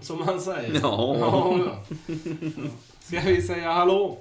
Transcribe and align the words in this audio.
Som 0.00 0.18
man 0.18 0.40
säger. 0.40 0.80
Ja. 0.82 1.82
Ska 3.00 3.20
vi 3.20 3.42
säga 3.42 3.72
hallå? 3.72 4.18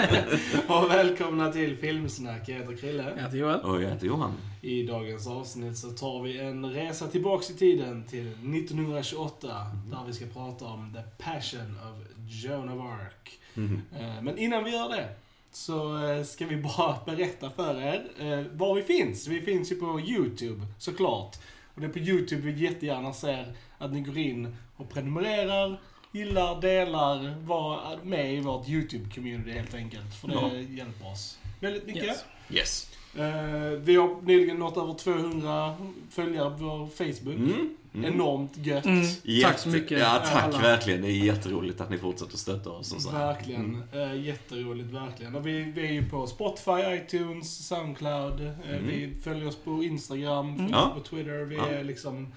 och 0.68 0.90
välkomna 0.90 1.52
till 1.52 1.76
Filmsnack. 1.76 2.48
Jag 2.48 2.56
heter 2.56 2.76
Krille. 2.76 3.12
Jag 3.16 3.22
heter 3.22 3.36
Joel. 3.36 3.60
Och 3.60 3.82
jag 3.82 3.90
heter 3.90 4.06
Johan. 4.06 4.32
I 4.62 4.82
dagens 4.82 5.26
avsnitt 5.26 5.78
så 5.78 5.90
tar 5.90 6.22
vi 6.22 6.38
en 6.38 6.66
resa 6.70 7.06
tillbaks 7.06 7.50
i 7.50 7.54
tiden 7.54 8.04
till 8.04 8.28
1928. 8.28 9.48
Där 9.90 10.04
vi 10.06 10.12
ska 10.12 10.26
prata 10.26 10.64
om 10.64 10.94
The 10.94 11.24
Passion 11.24 11.78
of 11.82 12.06
Joan 12.28 12.68
of 12.68 12.84
Arc. 12.84 13.38
Mm. 13.56 13.82
Eh, 14.00 14.22
Men 14.22 14.38
innan 14.38 14.64
vi 14.64 14.70
gör 14.70 14.88
det 14.88 15.08
så 15.52 16.06
eh, 16.06 16.24
ska 16.24 16.46
vi 16.46 16.56
bara 16.56 16.96
berätta 17.06 17.50
för 17.50 17.80
er 17.82 18.04
eh, 18.18 18.44
var 18.52 18.74
vi 18.74 18.82
finns. 18.82 19.26
Vi 19.28 19.40
finns 19.40 19.72
ju 19.72 19.76
på 19.76 20.00
YouTube 20.00 20.66
såklart. 20.78 21.36
Och 21.78 21.82
det 21.82 21.86
är 21.86 21.92
på 21.92 21.98
YouTube 21.98 22.42
vi 22.42 22.64
jättegärna 22.64 23.12
ser 23.12 23.52
att 23.78 23.92
ni 23.92 24.00
går 24.00 24.18
in 24.18 24.56
och 24.76 24.90
prenumererar, 24.90 25.80
gillar, 26.12 26.60
delar, 26.60 27.34
var 27.46 27.98
med 28.02 28.34
i 28.34 28.40
vårt 28.40 28.66
YouTube-community 28.66 29.52
helt 29.52 29.74
enkelt. 29.74 30.14
För 30.20 30.28
det 30.28 30.34
Ja. 30.34 30.50
hjälper 30.54 31.12
oss 31.12 31.38
väldigt 31.60 31.86
mycket. 31.86 32.04
Yes. 32.04 32.24
Yes. 32.50 32.90
Eh, 33.16 33.70
vi 33.80 33.96
har 33.96 34.22
nyligen 34.22 34.56
nått 34.56 34.76
över 34.76 34.94
200 34.94 35.74
följare 36.10 36.50
på 36.50 36.64
vår 36.64 36.86
Facebook. 36.86 37.36
Mm. 37.36 37.76
Mm. 37.94 38.14
Enormt 38.14 38.56
gött. 38.56 38.84
Mm. 38.84 39.02
Jätte- 39.22 39.48
Tack 39.48 39.58
så 39.58 39.68
mycket. 39.68 39.98
Ja, 40.00 40.22
tack 40.26 40.44
alla. 40.44 40.58
verkligen. 40.58 41.02
Det 41.02 41.08
är 41.08 41.24
jätteroligt 41.24 41.80
att 41.80 41.90
ni 41.90 41.98
fortsätter 41.98 42.36
stötta 42.36 42.70
oss. 42.70 42.92
Och 42.92 43.02
så. 43.02 43.10
här. 43.10 43.26
Verkligen. 43.26 43.82
Eh, 43.92 44.14
jätteroligt, 44.20 44.90
verkligen. 44.90 45.34
Och 45.36 45.46
vi, 45.46 45.62
vi 45.62 45.86
är 45.88 45.92
ju 45.92 46.08
på 46.10 46.26
Spotify, 46.26 46.70
iTunes, 46.94 47.66
Soundcloud. 47.68 48.40
Eh, 48.40 48.48
Mm. 48.68 48.86
Vi 48.86 49.14
följer 49.22 49.48
oss 49.48 49.56
på 49.56 49.84
Instagram, 49.84 50.46
Mm. 50.46 50.56
följer 50.58 50.76
oss 50.76 50.82
Ja. 50.94 50.94
på 50.94 51.00
Twitter. 51.08 51.44
Vi 51.44 51.56
Ja. 51.56 51.66
är 51.68 51.84
liksom 51.84 52.32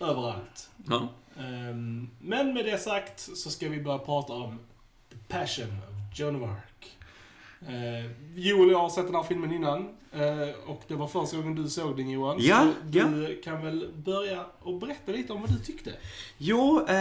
överallt. 0.00 0.70
Ja. 0.88 1.08
Ehm, 1.38 2.08
men 2.20 2.54
med 2.54 2.64
det 2.64 2.78
sagt 2.78 3.20
så 3.20 3.50
ska 3.50 3.68
vi 3.68 3.80
börja 3.80 3.98
prata 3.98 4.32
om 4.32 4.58
The 5.12 5.18
Passion 5.28 5.66
of 5.68 6.18
Joan 6.18 6.36
of 6.42 6.50
Arc. 6.50 6.90
Uh, 7.62 8.10
Joel 8.34 8.66
och 8.66 8.72
jag 8.72 8.78
har 8.78 8.88
sett 8.88 9.06
den 9.06 9.14
här 9.14 9.22
filmen 9.22 9.52
innan. 9.52 9.88
eh, 10.12 10.70
och 10.70 10.82
det 10.88 10.94
var 10.94 11.06
första 11.06 11.36
gången 11.36 11.54
du 11.54 11.68
såg 11.68 11.96
den 11.96 12.10
Johan. 12.10 12.36
Ja, 12.40 12.60
så 12.60 12.88
du 12.88 12.98
ja. 12.98 13.42
kan 13.44 13.64
väl 13.64 13.88
börja 13.94 14.44
och 14.60 14.78
berätta 14.80 15.12
lite 15.12 15.32
om 15.32 15.40
vad 15.40 15.50
du 15.50 15.58
tyckte. 15.58 15.92
Jo, 16.38 16.86
eh, 16.88 16.96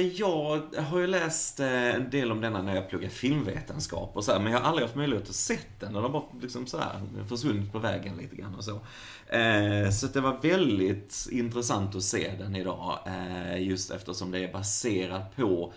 jag 0.00 0.60
har 0.76 0.98
ju 0.98 1.06
läst 1.06 1.60
eh, 1.60 1.94
en 1.94 2.10
del 2.10 2.32
om 2.32 2.40
denna 2.40 2.62
när 2.62 2.74
jag 2.74 2.88
pluggade 2.88 3.14
filmvetenskap 3.14 4.10
och 4.14 4.24
så 4.24 4.32
här, 4.32 4.40
men 4.40 4.52
jag 4.52 4.60
har 4.60 4.66
aldrig 4.68 4.86
haft 4.86 4.96
möjlighet 4.96 5.28
att 5.28 5.34
se 5.34 5.58
den. 5.80 5.92
Den 5.92 6.02
har 6.02 6.10
bara 6.10 6.22
liksom 6.42 6.66
så 6.66 6.78
här 6.78 7.00
försvunnit 7.28 7.72
på 7.72 7.78
vägen 7.78 8.16
lite 8.16 8.36
grann 8.36 8.54
och 8.54 8.64
så. 8.64 8.80
Eh, 9.36 9.90
så 9.90 10.06
det 10.06 10.20
var 10.20 10.38
väldigt 10.42 11.26
intressant 11.30 11.94
att 11.94 12.02
se 12.02 12.32
den 12.38 12.56
idag, 12.56 12.98
eh, 13.06 13.62
just 13.62 13.90
eftersom 13.90 14.30
det 14.30 14.38
är 14.38 14.52
baserat 14.52 15.36
på 15.36 15.72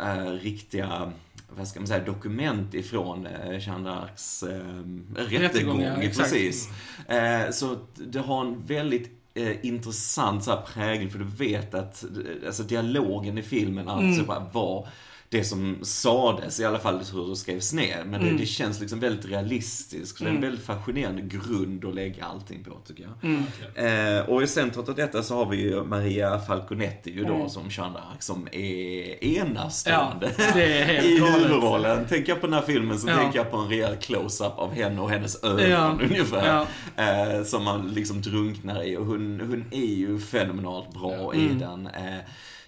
eh, 0.00 0.24
riktiga 0.24 1.12
vad 1.56 1.68
ska 1.68 1.80
man 1.80 1.86
säga, 1.86 2.04
dokument 2.04 2.74
ifrån 2.74 3.26
eh, 3.26 3.50
d'Arcs 3.50 4.42
eh, 4.42 5.38
rättegång. 5.38 5.82
Exakt. 5.82 6.30
precis. 6.30 6.68
Eh, 7.08 7.50
så 7.50 7.76
det 7.94 8.18
har 8.18 8.40
en 8.44 8.66
väldigt 8.66 9.10
eh, 9.34 9.66
intressant 9.66 10.44
så 10.44 10.50
här 10.50 10.60
prägel 10.62 11.10
för 11.10 11.18
du 11.18 11.24
vet 11.24 11.74
att 11.74 12.04
eh, 12.04 12.10
alltså, 12.46 12.62
dialogen 12.62 13.38
i 13.38 13.42
filmen 13.42 13.88
alltså 13.88 14.22
Mm. 14.22 14.26
bara 14.26 14.46
var 14.52 14.88
det 15.32 15.44
som 15.44 15.78
sades, 15.82 16.60
i 16.60 16.64
alla 16.64 16.78
fall 16.78 17.00
hur 17.12 17.28
det 17.30 17.36
skrevs 17.36 17.72
ner. 17.72 18.02
Men 18.04 18.20
det, 18.20 18.26
Mm. 18.26 18.36
det 18.36 18.46
känns 18.46 18.80
liksom 18.80 19.00
väldigt 19.00 19.26
realistiskt. 19.26 20.18
Så 20.18 20.24
det 20.24 20.28
är 20.28 20.30
en 20.30 20.36
Mm. 20.36 20.48
väldigt 20.50 20.66
fascinerande 20.66 21.22
grund 21.22 21.84
att 21.84 21.94
lägga 21.94 22.24
allting 22.24 22.64
på 22.64 22.70
tycker 22.86 23.02
jag. 23.02 23.30
Mm. 23.30 24.18
Eh, 24.18 24.28
och 24.30 24.42
i 24.42 24.46
centret 24.46 24.88
av 24.88 24.94
detta 24.94 25.22
så 25.22 25.34
har 25.36 25.46
vi 25.50 25.56
ju 25.56 25.84
Maria 25.84 26.38
Falconetti 26.38 27.10
ju 27.10 27.24
då 27.24 27.34
Mm. 27.34 27.48
som 27.48 27.62
d'Arc 27.68 28.16
som 28.18 28.48
är 28.52 29.24
enastående. 29.24 30.32
Ja, 30.38 30.44
det 30.54 30.98
I 31.04 31.20
huvudrollen. 31.20 32.06
Tänker 32.08 32.32
jag 32.32 32.40
på 32.40 32.46
den 32.46 32.54
här 32.54 32.62
filmen 32.62 32.98
så 32.98 33.08
Ja. 33.08 33.16
tänker 33.16 33.38
jag 33.38 33.50
på 33.50 33.56
en 33.56 33.68
rejäl 33.68 33.96
close-up 33.96 34.52
av 34.58 34.72
henne 34.74 35.00
och 35.00 35.10
hennes 35.10 35.44
ögon 35.44 35.70
Ja. 35.70 35.98
ungefär. 36.02 36.66
Eh, 36.96 37.44
som 37.44 37.64
man 37.64 37.88
liksom 37.88 38.20
drunknar 38.22 38.82
i 38.84 38.96
och 38.96 39.06
hon, 39.06 39.40
hon 39.40 39.64
är 39.70 39.94
ju 39.94 40.18
fenomenalt 40.18 40.92
bra 40.94 41.34
i 41.34 41.44
Mm. 41.46 41.58
den. 41.58 41.86
Eh, 41.86 42.18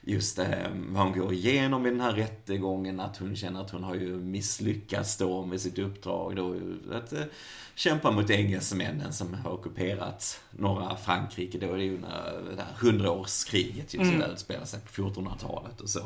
just 0.07 0.39
eh, 0.39 0.49
vad 0.89 1.03
hon 1.05 1.19
går 1.19 1.33
igenom 1.33 1.87
i 1.87 1.91
den 1.91 2.01
här 2.01 2.13
rättegången, 2.13 3.01
att 3.01 3.17
hon 3.17 3.37
känner 3.37 3.61
att 3.61 3.71
hon 3.71 3.85
har 3.85 3.95
ju 3.95 4.17
misslyckats 4.17 5.17
då 5.17 5.47
med 5.47 5.61
sitt 5.61 5.79
uppdrag 5.79 6.37
då 6.37 6.57
att 6.93 7.13
eh, 7.13 7.21
kämpa 7.75 8.11
mot 8.11 8.31
engelsmännen 8.31 9.13
som 9.13 9.35
har 9.35 9.53
ockuperat 9.53 10.41
norra 10.51 10.97
Frankrike 10.97 11.59
då. 11.59 11.67
Det 11.67 11.73
är 11.83 11.85
ju 11.85 11.99
när 12.01 12.43
det 12.57 12.63
här 12.63 12.75
hundraårskriget 12.91 13.95
ju 13.95 14.01
Mm. 14.01 14.13
som 14.23 14.31
utspelar 14.33 14.65
sig 14.65 14.81
på 14.81 14.89
1400-talet 15.03 15.81
och 15.81 15.89
så. 15.89 16.01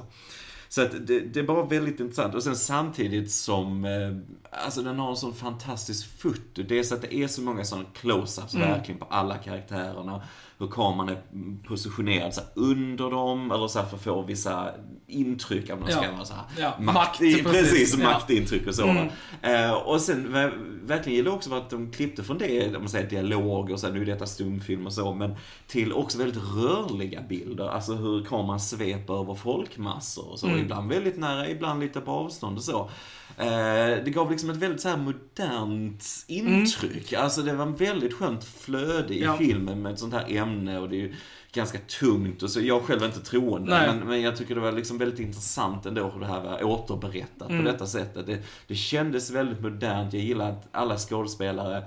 Så 0.71 0.83
att 0.83 1.07
det, 1.07 1.21
det 1.21 1.41
är 1.41 1.45
bara 1.45 1.65
väldigt 1.65 2.01
intressant. 2.01 2.35
Och 2.35 2.43
sen 2.43 2.57
samtidigt 2.57 3.31
som, 3.33 3.85
eh, 3.85 4.17
alltså 4.65 4.83
den 4.83 4.99
har 4.99 5.11
en 5.11 5.17
sån 5.17 5.35
fantastisk 5.35 6.19
foto. 6.19 6.63
Dels 6.63 6.93
att 6.93 7.03
det 7.03 7.15
är 7.15 7.29
så 7.29 7.43
många 7.43 7.65
sådana 7.65 7.87
close-ups 8.01 8.55
Mm. 8.57 8.69
verkligen 8.69 8.99
på 8.99 9.07
alla 9.11 9.39
karaktärerna. 9.39 10.23
Hur 10.59 10.67
kameran 10.69 11.09
är 11.09 11.23
positionerad 11.69 12.35
så 12.35 12.41
under 12.55 13.11
dem, 13.11 13.51
eller 13.51 13.69
så 13.69 13.79
här 13.79 13.87
för 13.87 13.97
att 13.97 14.03
få 14.03 14.23
vissa 14.23 14.69
intryck 15.07 15.69
någon 15.69 15.83
Ja. 15.89 16.03
ska 16.03 16.13
vara 16.13 16.25
så 16.25 16.35
här, 16.35 16.45
Ja, 16.59 16.75
makt, 16.81 16.95
makt, 16.95 17.19
precis, 17.19 17.43
precis. 17.53 17.99
Ja. 17.99 18.05
maktintryck 18.05 18.67
och 18.67 18.75
så. 18.75 18.85
Mm. 18.89 19.09
Eh, 19.43 19.73
och 19.73 20.01
sen 20.01 20.29
ver- 20.35 20.87
verkligen 20.87 21.17
gillar 21.17 21.33
också 21.33 21.55
att 21.55 21.71
de 21.71 21.91
klippte 21.93 22.23
från 22.23 22.39
det, 22.39 22.67
om 22.67 22.73
man 22.83 22.89
säger 22.89 23.11
dialog 23.11 23.71
och 23.71 23.81
så, 23.81 23.87
här, 23.87 23.95
nu 23.95 24.01
är 24.03 24.07
detta 24.07 24.27
stumfilm 24.27 24.87
och 24.87 24.93
så, 24.93 25.15
men 25.15 25.35
till 25.67 25.93
också 25.93 26.19
väldigt 26.19 26.43
rörliga 26.57 27.23
bilder. 27.23 27.69
Alltså 27.69 27.95
hur 27.95 28.25
kameran 28.25 28.61
sveper 28.61 29.21
över 29.21 29.35
folkmassor 29.35 30.31
och 30.33 30.39
så. 30.39 30.47
Mm. 30.47 30.59
Ibland 30.61 30.89
väldigt 30.93 31.19
nära, 31.19 31.49
ibland 31.49 31.81
lite 31.81 32.01
på 32.01 32.11
avstånd 32.11 32.57
och 32.57 32.65
så. 32.65 32.91
Eh, 33.37 34.05
det 34.05 34.13
gav 34.15 34.31
liksom 34.31 34.51
ett 34.51 34.57
väldigt 34.57 34.81
så 34.81 34.89
här 34.89 34.97
modernt 34.97 36.05
intryck. 36.29 37.13
Alltså 37.13 37.43
det 37.43 37.53
var 37.53 37.67
en 37.67 37.75
väldigt 37.77 38.15
skönt 38.15 38.45
flöde 38.45 39.15
i 39.15 39.29
filmen 39.39 39.83
med 39.83 39.93
ett 39.93 39.99
sånt 39.99 40.15
här 40.15 40.29
ämne 40.49 40.79
och 40.79 40.89
det 40.89 40.97
är 40.97 41.01
ju 41.01 41.15
ganska 41.53 41.79
tungt 41.79 42.43
och 42.43 42.51
så. 42.51 42.61
Jag 42.61 42.83
själv 42.83 43.03
är 43.03 43.07
inte 43.07 43.21
troende, 43.21 43.71
Nej. 43.71 43.87
men, 43.89 44.09
men 44.09 44.21
jag 44.23 44.37
tycker 44.37 44.55
det 44.55 44.61
var 44.61 44.73
liksom 44.73 44.99
väldigt 44.99 45.21
intressant 45.21 45.87
ändå 45.87 46.11
hur 46.11 46.21
det 46.21 46.27
här 46.27 46.41
var 46.41 46.63
återberättat 46.65 47.51
Mm. 47.51 47.65
på 47.65 47.71
detta 47.73 47.87
sättet. 47.87 48.27
Det, 48.27 48.39
det 48.67 48.75
kändes 48.75 49.31
väldigt 49.31 49.61
modernt. 49.61 50.13
Jag 50.13 50.23
gillar 50.23 50.51
att 50.51 50.69
alla 50.73 50.97
skådespelare 50.99 51.85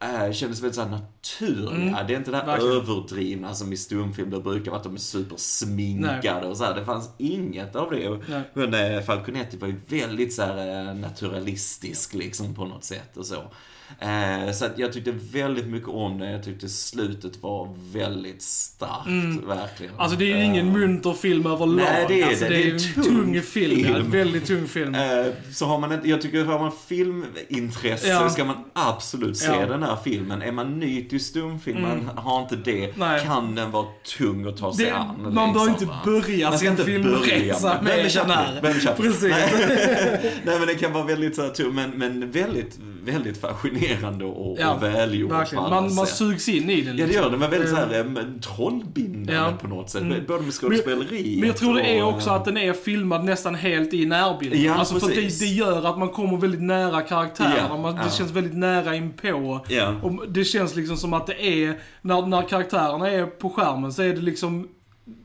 äh, 0.00 0.32
kändes 0.32 0.60
väldigt 0.60 0.74
så 0.74 0.82
här 0.82 0.88
naturliga. 0.90 1.88
Mm. 1.88 2.06
Det 2.06 2.14
är 2.14 2.18
inte 2.18 2.30
det 2.30 2.36
här 2.36 2.46
Verkligen. 2.46 2.76
överdrivna 2.76 3.54
som 3.54 3.72
i 3.72 3.76
stumfilm 3.76 4.30
det 4.30 4.40
brukar 4.40 4.70
vara 4.70 4.78
att 4.78 4.84
de 4.84 4.94
är 4.94 4.98
supersminkade 4.98 6.46
och 6.46 6.56
så 6.56 6.64
här. 6.64 6.74
Det 6.74 6.84
fanns 6.84 7.10
inget 7.18 7.76
av 7.76 7.90
det. 7.90 8.20
Nej. 8.28 8.42
Hon 8.54 8.74
eh, 8.74 9.00
Falconetti 9.00 9.56
var 9.56 9.68
ju 9.68 9.80
väldigt 9.88 10.34
så 10.34 10.42
här 10.42 10.88
eh, 10.88 10.94
naturalistisk 10.94 12.14
liksom 12.14 12.54
på 12.54 12.64
något 12.64 12.84
sätt 12.84 13.16
och 13.16 13.26
så. 13.26 13.42
Eh, 14.00 14.52
så 14.52 14.64
att 14.64 14.78
jag 14.78 14.92
tyckte 14.92 15.12
väldigt 15.32 15.66
mycket 15.66 15.88
om 15.88 16.18
det. 16.18 16.30
Jag 16.30 16.44
tyckte 16.44 16.68
slutet 16.68 17.42
var 17.42 17.68
väldigt 17.92 18.42
starkt, 18.42 19.06
Mm. 19.06 19.46
verkligen. 19.48 19.92
Alltså 19.96 20.16
det 20.16 20.24
är 20.24 20.28
ju 20.28 20.34
Eh, 20.34 20.46
ingen 20.46 20.72
munter 20.72 21.12
film 21.12 21.46
överlag. 21.46 21.76
Nej, 21.76 22.04
det 22.08 22.22
är 22.22 22.26
alltså, 22.28 22.44
det. 22.44 22.50
det. 22.50 22.56
Det 22.56 22.68
är 22.70 22.72
en 22.74 22.78
tung 23.02 23.04
tung 23.32 23.42
film. 23.42 23.80
Ja, 23.80 23.88
en 23.88 23.94
film. 23.94 24.10
väldigt 24.10 24.46
tung 24.46 24.68
film. 24.68 24.94
Eh, 24.94 25.26
Så 25.52 25.66
har 25.66 25.78
man 25.78 25.92
ett, 25.92 26.00
jag 26.06 26.22
tycker 26.22 26.44
har 26.44 26.58
man 26.58 26.72
filmintresse 26.88 28.08
Ja. 28.08 28.30
ska 28.30 28.44
man 28.44 28.56
absolut 28.72 29.36
se 29.36 29.46
Ja. 29.46 29.66
den 29.66 29.82
här 29.82 29.96
filmen. 30.04 30.42
Är 30.42 30.52
man 30.52 30.78
ny 30.78 31.08
till 31.08 31.24
stumfilm, 31.24 31.82
man 31.82 32.10
har 32.16 32.42
inte 32.42 32.56
det, 32.56 32.92
Nej. 32.98 33.24
kan 33.24 33.54
den 33.54 33.70
vara 33.70 33.86
tung 34.18 34.46
att 34.48 34.56
ta 34.56 34.74
sig 34.74 34.84
Det, 34.84 34.90
an. 34.96 35.34
man 35.34 35.52
bör 35.52 35.60
liksom, 35.60 35.68
inte 35.68 35.84
va? 35.86 36.00
börja 36.04 36.58
sin 36.58 36.76
filmresa 36.76 37.82
med 37.82 37.92
Ben 37.94 38.10
den 38.14 38.30
här. 38.30 38.94
Precis. 38.96 39.22
Nej. 39.22 39.52
Nej 40.44 40.58
men 40.58 40.66
det 40.68 40.74
kan 40.74 40.92
vara 40.92 41.04
väldigt 41.04 41.36
så 41.36 41.42
här, 41.42 41.48
tung, 41.50 41.74
men, 41.74 41.90
men 41.90 42.30
väldigt, 42.30 42.78
väldigt 43.04 43.40
fascinerande 43.40 44.24
och, 44.24 44.56
Ja, 44.60 44.74
och 44.74 44.82
välgjord 44.82 45.30
på 45.30 45.36
alla 45.60 45.70
Man, 45.80 45.94
man 45.94 46.06
sätt. 46.06 46.16
sugs 46.16 46.48
in 46.48 46.70
i 46.70 46.80
den. 46.80 46.98
Ja 46.98 47.06
det 47.06 47.12
gör 47.12 47.30
den, 47.30 47.38
men 47.38 47.50
väldigt 47.50 47.70
Eh, 47.70 47.74
såhär 47.76 48.00
um, 48.00 48.40
trollbindande 48.40 49.32
Ja. 49.32 49.52
på 49.60 49.68
något 49.68 49.90
sätt. 49.90 50.02
Mm. 50.02 50.24
Både 50.28 50.42
med 50.42 50.52
skådespeleriet 50.54 51.38
Men 51.38 51.46
jag 51.48 51.56
tror 51.56 51.74
det 51.74 51.98
är 51.98 52.02
också 52.02 52.30
att 52.30 52.44
den 52.44 52.56
är 52.56 52.72
filmad 52.72 53.24
nästan 53.24 53.54
helt 53.54 53.94
i 53.94 54.06
närbild. 54.06 54.54
Ja, 54.54 54.74
alltså 54.74 55.00
för 55.00 55.08
det, 55.08 55.38
det 55.40 55.46
gör 55.46 55.86
att 55.86 55.98
man 55.98 56.08
kommer 56.08 56.36
väldigt 56.36 56.62
nära 56.62 57.00
karaktärerna. 57.02 57.76
Man, 57.76 57.94
det 57.94 58.12
känns 58.12 58.30
väldigt 58.30 58.56
nära 58.56 58.96
inpå. 58.96 59.60
Ja. 59.68 59.94
Och 60.02 60.28
det 60.28 60.44
känns 60.44 60.76
liksom 60.76 60.96
som 60.96 61.12
att 61.14 61.26
det 61.26 61.44
är, 61.64 61.78
när, 62.02 62.26
när 62.26 62.42
karaktärerna 62.48 63.10
är 63.10 63.26
på 63.26 63.50
skärmen 63.50 63.92
så 63.92 64.02
är 64.02 64.08
det 64.14 64.20
liksom, 64.20 64.68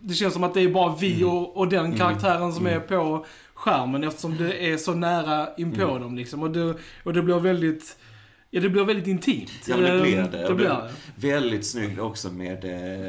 det 0.01 0.13
känns 0.13 0.33
som 0.33 0.43
att 0.43 0.53
det 0.53 0.61
är 0.61 0.69
bara 0.69 0.95
vi 0.99 1.13
Mm. 1.15 1.29
och, 1.29 1.57
och 1.57 1.67
den 1.67 1.97
karaktären 1.97 2.53
som 2.53 2.67
är 2.67 2.79
på 2.79 3.25
skärmen 3.57 4.03
eftersom 4.03 4.37
det 4.37 4.71
är 4.71 4.77
så 4.77 4.93
nära 4.93 5.47
inpå 5.57 5.81
Mm. 5.81 6.01
dem 6.01 6.15
liksom. 6.15 6.43
Och 6.43 6.51
det, 6.51 6.75
och 7.03 7.13
det 7.13 7.21
blir 7.21 7.39
väldigt, 7.39 7.97
Ja, 8.49 8.61
det 8.61 8.69
blir 8.69 8.83
väldigt 8.83 9.07
intimt. 9.07 9.51
Ja, 9.67 9.77
men 9.77 9.95
det 9.95 10.01
blir 10.01 10.17
Eh, 10.19 10.31
det. 10.31 10.47
det, 10.47 10.55
blir 10.55 10.67
det- 10.67 10.89
det. 11.15 11.27
Väldigt 11.27 11.65
snyggt 11.65 11.99
också 11.99 12.29
med 12.31 12.65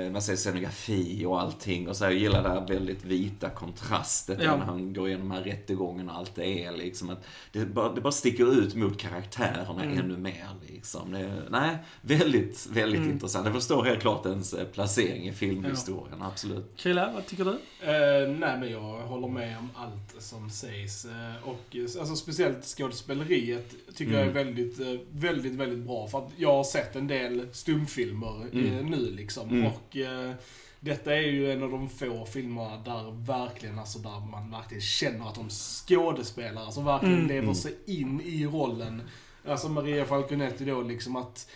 eh, 0.06 0.12
man 0.12 0.22
säger, 0.22 0.36
scenografi 0.36 1.24
och 1.24 1.40
allting. 1.40 1.88
Och 1.88 1.96
så 1.96 2.04
här, 2.04 2.10
jag 2.10 2.20
gillar 2.20 2.42
det 2.42 2.48
här 2.48 2.66
väldigt 2.68 3.04
vita 3.04 3.50
kontrastet 3.50 4.38
Ja. 4.42 4.56
när 4.56 4.64
han 4.64 4.92
går 4.92 5.08
igenom 5.08 5.28
de 5.28 5.34
här 5.34 5.42
rättegångarna 5.42 6.12
och 6.12 6.18
allt 6.18 6.34
det 6.34 6.64
är. 6.64 6.72
Liksom, 6.72 7.10
att 7.10 7.24
det, 7.52 7.66
bara, 7.66 7.92
det 7.94 8.00
bara 8.00 8.12
sticker 8.12 8.58
ut 8.62 8.74
mot 8.74 8.98
karaktärerna 8.98 9.82
Mm. 9.84 9.98
ännu 9.98 10.16
mer. 10.16 10.46
Liksom. 10.68 11.12
Det, 11.12 11.42
nej, 11.50 11.76
väldigt, 12.00 12.66
väldigt 12.72 13.00
Mm. 13.00 13.12
intressant. 13.12 13.46
Jag 13.46 13.54
förstår 13.54 13.84
helt 13.84 14.00
klart 14.00 14.26
ens 14.26 14.52
eh, 14.54 14.64
placering 14.66 15.28
i 15.28 15.32
filmhistorien, 15.32 16.22
absolut. 16.22 16.72
Krille, 16.76 17.10
vad 17.14 17.26
tycker 17.26 17.44
du? 17.44 17.50
Eh, 17.50 18.28
nej, 18.38 18.58
men 18.60 18.70
jag 18.70 18.80
håller 18.80 19.28
med 19.28 19.58
om 19.58 19.70
allt 19.74 20.22
som 20.22 20.50
sägs. 20.50 21.04
Eh, 21.04 21.48
och 21.48 21.76
eh, 21.76 21.82
alltså, 21.82 22.16
speciellt 22.16 22.64
skådespeleriet 22.64 23.74
tycker 23.94 24.12
jag 24.12 24.22
är 24.22 24.30
Mm. 24.30 24.34
väldigt, 24.46 24.80
eh, 24.80 24.86
väldigt, 25.32 25.52
väldigt 25.54 25.78
bra. 25.86 26.06
För 26.06 26.18
att 26.18 26.30
jag 26.36 26.52
har 26.52 26.64
sett 26.64 26.96
en 26.96 27.06
del 27.06 27.46
stumfilmer 27.52 28.46
eh, 28.52 28.58
Mm. 28.78 28.86
nu 28.90 29.10
liksom. 29.10 29.48
Mm. 29.48 29.66
Och 29.66 29.96
eh, 29.96 30.32
detta 30.80 31.14
är 31.16 31.20
ju 31.20 31.52
en 31.52 31.62
av 31.62 31.70
de 31.70 31.88
få 31.88 32.24
filmerna 32.26 32.76
där 32.84 33.26
verkligen, 33.26 33.78
alltså 33.78 33.98
där 33.98 34.20
man 34.30 34.50
verkligen 34.50 34.80
känner 34.80 35.28
att 35.28 35.34
de 35.34 35.48
skådespelar, 35.50 36.62
alltså 36.64 36.80
verkligen 36.80 37.14
Mm. 37.14 37.28
lever 37.28 37.42
Mm. 37.42 37.54
sig 37.54 37.74
in 37.86 38.20
i 38.20 38.46
rollen. 38.46 39.02
Alltså 39.48 39.68
Maria 39.68 40.04
Falconetti 40.04 40.64
då 40.64 40.82
liksom 40.82 41.16
att 41.16 41.48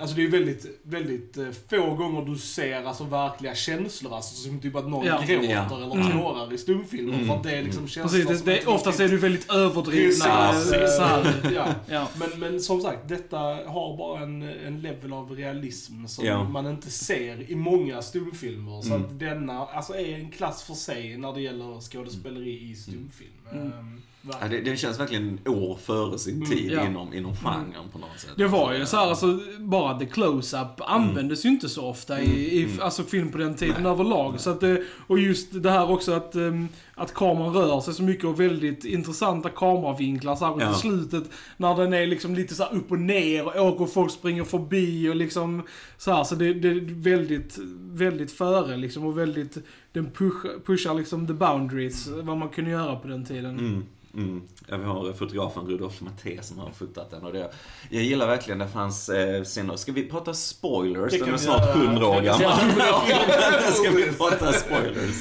alltså 0.00 0.16
det 0.16 0.20
är 0.22 0.24
ju 0.24 0.30
väldigt, 0.30 0.80
väldigt 0.82 1.36
eh, 1.36 1.46
få 1.70 1.94
gånger 1.94 2.22
du 2.24 2.38
ser 2.38 2.84
alltså 2.84 3.04
verkliga 3.04 3.54
känslor. 3.54 4.14
Alltså 4.14 4.34
som 4.34 4.60
typ 4.60 4.76
att 4.76 4.88
någon 4.88 5.06
Ja. 5.06 5.16
gråter 5.26 5.50
Ja. 5.50 5.76
eller 5.76 5.94
Mm. 5.94 6.10
trårar 6.10 6.52
i 6.52 6.58
stumfilmer. 6.58 7.14
Mm. 7.14 7.26
För 7.26 7.34
att 7.36 7.42
det 7.42 7.50
är 7.56 7.62
liksom 7.62 7.88
känslor 7.88 8.24
Precis, 8.24 8.42
det, 8.44 8.56
som 8.62 8.64
det, 8.72 8.76
oftast 8.76 9.00
är 9.00 9.08
du 9.08 9.16
väldigt 9.16 9.50
överdrivna. 9.50 10.50
Eh. 10.50 11.52
Ja. 11.54 11.74
Ja. 11.88 12.08
Men, 12.18 12.40
men 12.40 12.60
som 12.60 12.80
sagt, 12.80 13.08
detta 13.08 13.38
har 13.66 13.96
bara 13.96 14.22
en, 14.22 14.42
en 14.42 14.80
level 14.80 15.12
av 15.12 15.30
realism 15.36 16.06
som 16.06 16.24
Ja. 16.26 16.44
man 16.44 16.66
inte 16.66 16.90
ser 16.90 17.50
i 17.50 17.54
många 17.54 18.02
stumfilmer. 18.02 18.82
Så 18.82 18.94
Mm. 18.94 19.02
att 19.06 19.18
denna 19.18 19.66
alltså, 19.66 19.94
är 19.94 20.14
en 20.14 20.30
klass 20.30 20.62
för 20.62 20.74
sig 20.74 21.16
när 21.16 21.32
det 21.32 21.40
gäller 21.40 21.80
skådespeleri 21.80 22.70
i 22.70 22.74
stumfilm. 22.74 23.30
Mm. 23.52 24.02
Ja, 24.22 24.48
det, 24.50 24.60
det 24.60 24.76
känns 24.76 25.00
verkligen 25.00 25.38
år 25.46 25.76
före 25.82 26.18
sin 26.18 26.36
Mm, 26.36 26.48
tid 26.50 26.70
ja. 26.72 26.86
inom, 26.86 27.14
inom 27.14 27.36
genren 27.36 27.88
på 27.92 27.98
något 27.98 28.18
sätt. 28.18 28.30
Det 28.36 28.46
var 28.46 28.72
ju 28.74 28.86
så 28.86 28.96
här, 28.96 29.06
alltså, 29.08 29.38
bara 29.58 29.98
the 29.98 30.06
close-up 30.06 30.68
användes 30.80 31.44
ju 31.44 31.48
inte 31.48 31.68
så 31.68 31.86
ofta 31.88 32.20
i, 32.20 32.58
i 32.58 32.64
Mm. 32.64 32.80
alltså, 32.82 33.02
film 33.02 33.30
på 33.32 33.38
den 33.38 33.54
tiden 33.54 33.82
Nej. 33.82 33.92
överlag. 33.92 34.40
Så 34.40 34.50
att, 34.50 34.60
det- 34.60 34.82
och 35.06 35.18
just 35.18 35.62
det 35.62 35.70
här 35.70 35.90
också 35.90 36.12
att, 36.12 36.36
um, 36.36 36.68
att 36.94 37.14
kameran 37.14 37.54
rör 37.54 37.80
sig 37.80 37.94
så 37.94 38.02
mycket 38.02 38.24
och 38.24 38.40
väldigt 38.40 38.84
intressanta 38.84 39.48
kameravinklar. 39.50 40.36
Särskilt 40.36 40.62
Ja. 40.62 40.70
i 40.70 40.74
slutet 40.74 41.24
när 41.56 41.76
den 41.76 41.92
är 41.94 42.06
liksom 42.06 42.34
lite 42.34 42.54
så 42.54 42.62
här 42.62 42.74
upp 42.74 42.90
och 42.92 42.98
ner 42.98 43.44
och 43.46 43.66
åker 43.66 43.82
och 43.84 43.92
folk 43.92 44.12
springer 44.12 44.44
förbi 44.44 45.08
och 45.08 45.16
liksom 45.16 45.62
så 45.98 46.12
här. 46.12 46.24
Så 46.24 46.34
det, 46.34 46.54
det 46.54 46.68
är 46.68 47.02
väldigt, 47.02 47.58
väldigt 47.90 48.32
före 48.32 48.76
liksom 48.76 49.04
och 49.04 49.18
väldigt, 49.18 49.56
den 49.92 50.10
pushar, 50.10 50.50
pushar 50.66 50.94
liksom 50.94 51.26
the 51.26 51.32
boundaries, 51.32 52.08
vad 52.08 52.36
man 52.36 52.48
kunde 52.48 52.70
göra 52.70 52.96
på 52.96 53.08
den 53.08 53.24
tiden. 53.24 53.84
Mm. 54.14 54.42
Ja, 54.68 54.76
vi 54.76 54.84
har 54.84 55.12
fotografen 55.12 55.66
Rudolf 55.66 56.00
Maté 56.00 56.42
som 56.42 56.58
har 56.58 56.70
fotat 56.70 57.10
den. 57.10 57.22
Och 57.24 57.32
det, 57.32 57.50
jag 57.90 58.02
gillar 58.02 58.26
verkligen 58.26 58.58
det 58.58 58.68
fanns 58.68 59.08
eh, 59.08 59.42
scener. 59.44 59.76
Ska 59.76 59.92
vi 59.92 60.08
prata 60.08 60.34
spoilers? 60.34 61.12
Det 61.12 61.18
Den 61.18 61.34
är 61.34 61.38
snart 61.38 61.60
göra. 61.76 61.84
100 61.84 62.06
år 62.06 62.20
gammal. 62.20 62.50
Ska 63.72 63.90
vi 63.90 64.12
prata 64.12 64.52
spoilers? 64.52 65.16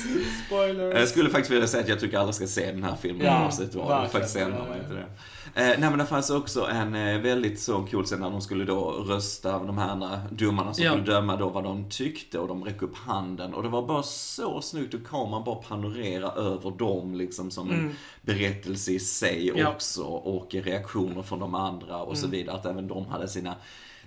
Spoilers. 0.46 1.00
Jag 1.00 1.08
skulle 1.08 1.30
faktiskt 1.30 1.52
vilja 1.52 1.68
säga 1.68 1.84
att 1.84 1.90
jag 1.90 2.00
tycker 2.00 2.18
alla 2.18 2.34
ska 2.34 2.48
se 2.48 2.72
den 2.72 2.84
här 2.84 2.96
filmen 3.02 3.26
Ja, 3.26 3.44
oavsett 3.44 3.76
vad. 3.76 3.88
verkligen. 3.88 4.10
Faktiskt 4.12 4.36
ändra 4.36 4.58
Ja, 4.60 4.66
mig 4.76 4.86
till 4.88 4.96
det. 4.96 5.06
Eh, 5.56 5.66
nej 5.80 5.80
men 5.90 5.98
det 5.98 6.06
fanns 6.06 6.30
också 6.30 6.66
en 6.68 6.96
eh, 6.96 7.20
väldigt 7.22 7.60
så 7.60 7.86
cool 7.92 8.04
scen 8.06 8.20
när 8.20 8.30
de 8.30 8.42
skulle 8.42 8.66
då 8.66 8.92
rösta, 8.92 9.60
de 9.64 9.78
här 9.78 10.20
domarna 10.32 10.74
som 10.74 10.84
Ja. 10.84 10.92
skulle 10.92 11.06
döma 11.06 11.36
då 11.36 11.50
vad 11.50 11.64
de 11.64 11.90
tyckte 11.90 12.40
och 12.40 12.48
de 12.48 12.64
räckte 12.66 12.86
upp 12.86 12.98
handen 12.98 13.54
och 13.54 13.64
det 13.64 13.70
var 13.70 13.88
bara 13.88 14.04
så 14.04 14.62
snyggt 14.62 14.94
och 14.94 15.08
kameran 15.10 15.44
bara 15.44 15.56
panorera 15.56 16.32
över 16.32 16.72
dem 16.78 17.16
liksom 17.16 17.52
som 17.52 17.70
en 17.72 17.80
Mm. 17.80 17.92
Berättelse 18.34 18.92
i 18.92 19.00
sig 19.00 19.52
Ja. 19.56 19.70
också 19.70 20.04
och 20.04 20.54
reaktioner 20.54 21.22
från 21.22 21.40
de 21.40 21.56
andra 21.56 21.98
och 21.98 22.18
så 22.18 22.26
Mm. 22.26 22.38
vidare. 22.38 22.56
Att 22.56 22.66
även 22.66 22.88
de 22.88 23.06
hade 23.06 23.28
sina 23.28 23.56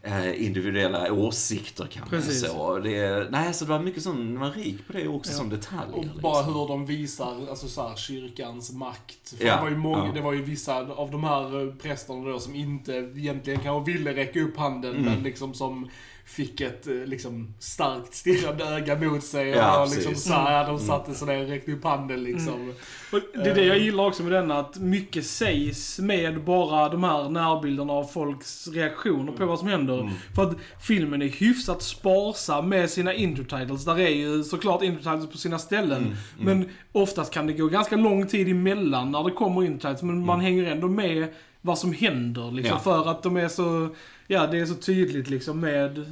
eh, 0.05 0.47
individuella 0.47 1.13
åsikter 1.13 1.87
kanske. 1.93 2.17
Precis. 2.17 2.41
Så. 2.51 2.79
Det, 2.79 3.27
nej, 3.31 3.55
så 3.55 3.65
det 3.65 3.71
var 3.71 3.79
mycket 3.79 4.03
sån, 4.03 4.33
man 4.35 4.43
var 4.49 4.51
rik 4.57 4.87
på 4.87 4.93
det 4.93 5.09
också 5.09 5.33
Ja. 5.33 5.39
som 5.39 5.49
detaljer. 5.49 5.95
Och 5.99 6.21
bara 6.23 6.37
liksom. 6.39 6.55
hur 6.61 6.69
de 6.69 6.87
visar 6.87 7.37
alltså 7.51 7.69
så 7.69 7.89
här, 7.89 7.97
kyrkans 7.97 8.73
makt. 8.73 9.35
För 9.39 9.45
Ja, 9.47 9.57
det, 9.57 9.63
var 9.63 9.71
ju 9.71 9.77
många, 9.77 10.07
ja. 10.07 10.13
det 10.13 10.21
var 10.21 10.33
ju 10.33 10.43
vissa 10.43 10.77
av 10.81 11.11
de 11.11 11.25
här 11.25 11.67
eh, 11.69 11.75
prästerna 11.75 12.29
då 12.31 12.39
som 12.39 12.55
inte 12.55 12.93
egentligen 13.17 13.61
kanske 13.61 13.93
ville 13.93 14.17
räcka 14.17 14.41
upp 14.41 14.57
handen, 14.57 14.91
Mm. 14.97 15.05
men 15.05 15.23
liksom 15.23 15.55
som 15.55 15.89
fick 16.25 16.61
ett 16.61 16.87
eh, 16.87 16.95
liksom, 16.95 17.55
starkt 17.59 18.15
stirrande 18.15 18.65
öga 18.65 18.97
mot 18.99 19.25
sig. 19.25 19.49
Ja, 19.49 19.83
och 19.83 19.89
liksom 19.91 20.13
precis. 20.13 20.29
så 20.29 20.33
här, 20.35 20.65
de 20.67 20.71
Mm. 20.75 20.87
satte 20.87 21.15
sig 21.15 21.27
ner 21.29 21.43
och 21.43 21.49
räckte 21.49 21.73
upp 21.73 21.85
handen 21.85 22.25
liksom. 22.25 22.73
Och 23.13 23.21
det 23.35 23.51
är 23.51 23.55
det 23.55 23.65
jag 23.65 23.79
gillar 23.79 24.07
också 24.07 24.23
med 24.23 24.33
den, 24.33 24.51
att 24.51 24.79
mycket 24.79 25.27
sägs 25.27 25.99
med 25.99 26.45
bara 26.45 26.89
de 26.89 27.05
här 27.05 27.29
närbilderna 27.29 27.93
av 27.93 28.05
folks 28.05 28.69
reaktioner 28.69 29.33
på 29.33 29.47
vad 29.47 29.59
som 29.59 29.69
händer. 29.69 30.01
Mm. 30.01 30.13
För 30.35 30.43
att 30.43 30.57
filmen 30.81 31.23
är 31.23 31.29
hyfsat 31.29 31.83
sparsam 31.83 32.69
med 32.69 32.91
sina 32.91 33.15
intertitles. 33.15 33.85
Där 33.85 33.99
är 34.01 34.09
ju 34.11 34.43
såklart 34.45 34.83
intertitles 34.83 35.31
på 35.31 35.39
sina 35.39 35.59
ställen. 35.59 36.03
Mm, 36.03 36.17
Men 36.59 36.69
oftast 36.93 37.33
kan 37.33 37.47
det 37.47 37.53
gå 37.53 37.67
ganska 37.67 37.97
lång 37.97 38.27
tid 38.27 38.49
emellan 38.49 39.11
när 39.11 39.25
det 39.25 39.31
kommer 39.31 39.65
intertitles. 39.65 40.03
Men 40.03 40.27
man 40.27 40.41
hänger 40.41 40.65
ändå 40.73 40.89
med 40.89 41.29
vad 41.63 41.79
som 41.79 41.93
händer 41.93 42.51
liksom. 42.51 42.75
Ja. 42.77 42.83
För 42.83 43.11
att 43.11 43.23
de 43.23 43.37
är 43.37 43.49
så, 43.49 43.89
ja 44.27 44.47
det 44.47 44.59
är 44.61 44.67
så 44.67 44.75
tydligt 44.75 45.29
liksom 45.31 45.61
med 45.61 46.05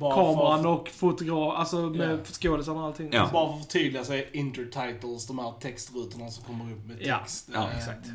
Bara 0.00 0.14
kameran 0.14 0.62
för- 0.62 0.68
och 0.68 0.88
fotograf, 0.88 1.54
alltså 1.58 1.76
med 1.76 2.10
Ja. 2.10 2.16
skådisarna 2.24 2.80
och 2.80 2.86
allting. 2.86 3.08
Ja. 3.12 3.28
Bara 3.32 3.48
för 3.48 3.54
att 3.58 3.64
förtydliga 3.64 4.04
så 4.04 4.12
är 4.12 4.36
intertitles 4.36 5.26
de 5.26 5.38
här 5.38 5.52
textrutorna 5.60 6.30
som 6.30 6.44
kommer 6.44 6.72
upp 6.72 6.86
med 6.86 6.96
Ja, 7.00 7.18
text. 7.18 7.50
ja, 7.54 7.68
Eh, 7.70 7.78
exakt. 7.78 8.06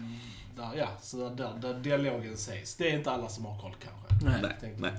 Där, 0.58 0.70
ja, 0.78 0.88
så 1.02 1.30
där, 1.30 1.52
där 1.62 1.74
dialogen 1.74 2.38
sägs. 2.38 2.76
Det 2.76 2.90
är 2.92 2.98
inte 2.98 3.12
alla 3.12 3.30
som 3.30 3.46
har 3.46 3.60
koll 3.62 3.76
kanske. 3.84 4.26
Nej. 4.26 4.56
Nej, 4.78 4.92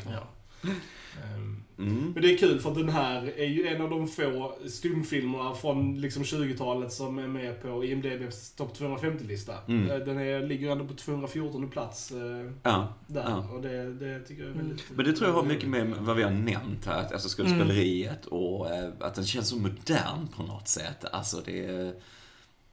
Ehm, 0.64 1.62
Mm. 1.79 2.12
Men 2.12 2.23
det 2.23 2.32
är 2.35 2.38
kul 2.38 2.61
för 2.61 2.70
att 2.70 2.76
den 2.76 2.88
här 2.88 3.32
är 3.38 3.47
ju 3.47 3.67
en 3.67 3.82
av 3.82 3.91
de 3.91 4.08
få 4.08 4.58
stumfilmerna 4.69 5.55
från 5.55 6.00
liksom 6.00 6.23
20-talet 6.23 6.93
som 6.93 7.19
är 7.19 7.26
med 7.26 7.62
på 7.62 7.85
IMDBs 7.85 8.50
topp 8.55 8.79
250-lista. 8.79 9.55
Mm. 9.69 9.91
Eh, 9.91 9.99
Den 9.99 10.19
är, 10.19 10.41
ligger 10.47 10.70
ändå 10.70 10.87
på 10.87 10.94
214 10.94 11.70
plats 11.70 12.11
eh, 12.12 12.53
Ja. 12.62 12.94
där. 13.06 13.25
Ja. 13.29 13.49
Och 13.55 13.62
det, 13.62 13.94
det 13.94 14.20
tycker 14.20 14.43
jag 14.43 14.53
är 14.53 14.56
väldigt... 14.56 14.85
Men 14.97 15.05
det 15.05 15.12
tror 15.12 15.29
jag 15.29 15.35
har 15.37 15.43
mycket 15.43 15.69
med 15.69 15.94
vad 16.00 16.17
vi 16.17 16.23
har 16.23 16.31
nämnt 16.31 16.87
här, 16.87 17.12
alltså 17.12 17.29
skådespeleriet 17.29 18.26
och 18.26 18.70
eh, 18.70 18.91
att 19.00 19.14
den 19.14 19.25
känns 19.26 19.49
så 19.49 19.56
modern 19.56 20.28
på 20.37 20.42
något 20.42 20.69
sätt. 20.69 21.04
Alltså 21.12 21.42
det 21.45 21.64
är, 21.66 21.95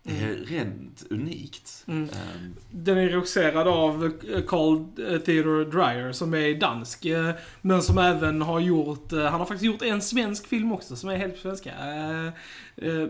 det 0.04 0.12
är 0.12 0.36
rent 0.46 1.04
unikt. 1.10 1.84
Mm. 1.88 2.04
Ehm, 2.04 2.54
Den 2.72 2.98
är 2.98 3.10
regisserad 3.10 3.68
av 3.68 4.06
eh, 4.34 4.42
Carl 4.48 4.78
eh, 5.14 5.20
Theodor 5.20 5.66
Dreyer 5.66 6.12
som 6.12 6.34
är 6.34 6.54
dansk. 6.60 7.06
eh, 7.06 7.30
Men 7.62 7.82
som 7.82 7.98
även 7.98 8.42
har 8.42 8.60
gjort, 8.60 9.12
han 9.12 9.24
har 9.34 9.40
faktiskt 9.46 9.64
gjort 9.64 9.82
en 9.82 10.02
svensk 10.02 10.48
film 10.48 10.72
också 10.72 10.96
som 10.96 11.10
är 11.10 11.16
helt 11.18 11.38
svenska. 11.38 11.72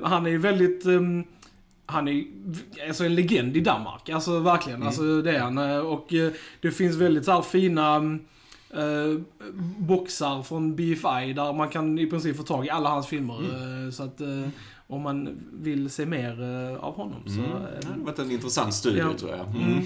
Han 0.03 0.27
är 0.27 0.37
väldigt, 0.37 0.85
ehm, 0.85 1.23
han 1.85 2.07
är 2.07 2.23
alltså 2.87 3.05
en 3.05 3.15
legend 3.15 3.57
i 3.57 3.59
Danmark. 3.59 4.09
Alltså 4.09 4.39
verkligen, 4.39 4.75
Mm. 4.77 4.87
alltså 4.87 5.21
det 5.21 5.31
är 5.35 5.39
han. 5.39 5.57
Och 5.85 6.07
det 6.61 6.71
finns 6.71 6.95
väldigt 6.95 7.25
så 7.25 7.31
här 7.31 7.41
fina 7.41 7.95
eh, 8.69 9.19
boxar 9.77 10.43
från 10.43 10.75
BFI 10.75 11.33
där 11.35 11.53
man 11.53 11.69
kan 11.69 11.99
i 11.99 12.05
princip 12.07 12.37
få 12.37 12.43
tag 12.43 12.65
i 12.65 12.69
alla 12.69 12.89
hans 12.89 13.07
filmer. 13.07 13.39
Mm. 13.39 13.91
Så 13.91 14.03
att 14.03 14.21
om 14.93 15.01
man 15.01 15.29
vill 15.53 15.89
se 15.89 16.05
mer 16.05 16.41
eh, 16.43 16.83
av 16.83 16.95
honom 16.95 17.21
så... 17.25 17.31
mm. 17.39 17.51
eh, 17.51 17.57
Det 17.81 17.87
har 17.87 17.97
varit 18.05 18.19
en 18.19 18.31
intressant 18.31 18.73
studie 18.73 18.99
Ja. 18.99 19.13
tror 19.17 19.31
jag. 19.31 19.39
Mm. 19.47 19.83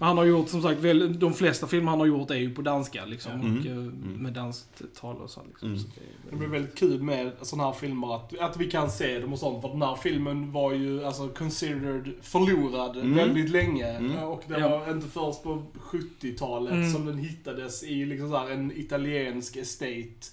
Han 0.00 0.18
har 0.18 0.24
gjort, 0.24 0.48
som 0.48 0.62
sagt, 0.62 0.80
väl, 0.80 1.18
de 1.18 1.34
flesta 1.34 1.66
filmer 1.66 1.90
han 1.90 1.98
har 2.00 2.06
gjort 2.06 2.30
är 2.30 2.34
ju 2.34 2.54
på 2.54 2.62
danska 2.62 3.04
liksom. 3.04 3.32
Mm. 3.32 3.58
Och 3.58 3.66
eh, 3.66 3.72
Mm. 3.72 4.16
med 4.22 4.32
danskt 4.32 4.82
tal 5.00 5.16
och 5.16 5.30
så 5.30 5.40
liksom. 5.48 5.68
Mm. 5.68 5.78
Så 5.80 5.86
det 5.94 6.00
är 6.00 6.30
Det 6.30 6.30
väl- 6.30 6.38
blir 6.38 6.48
väldigt 6.48 6.74
kul 6.78 7.02
med 7.02 7.32
sådana 7.42 7.64
här 7.64 7.72
filmer, 7.72 8.14
att, 8.16 8.38
att 8.38 8.56
vi 8.56 8.70
kan 8.70 8.90
se 8.90 9.18
dem 9.18 9.32
och 9.32 9.38
sånt. 9.38 9.62
För 9.62 9.68
den 9.68 9.82
här 9.82 9.96
filmen 9.96 10.52
var 10.52 10.72
ju 10.72 11.04
alltså 11.04 11.28
considered 11.28 12.10
förlorad 12.22 12.96
Mm. 12.96 13.14
väldigt 13.14 13.50
länge. 13.50 13.86
Mm. 13.86 14.18
Och 14.18 14.42
det 14.48 14.60
Ja. 14.60 14.68
var 14.78 14.90
inte 14.92 15.06
först 15.08 15.42
på 15.42 15.62
70-talet 15.80 16.72
Mm. 16.72 16.90
som 16.92 17.06
den 17.06 17.18
hittades 17.18 17.82
i 17.84 18.04
liksom 18.06 18.28
så 18.30 18.36
här 18.36 18.50
en 18.50 18.72
italiensk 18.72 19.56
estate. 19.56 20.26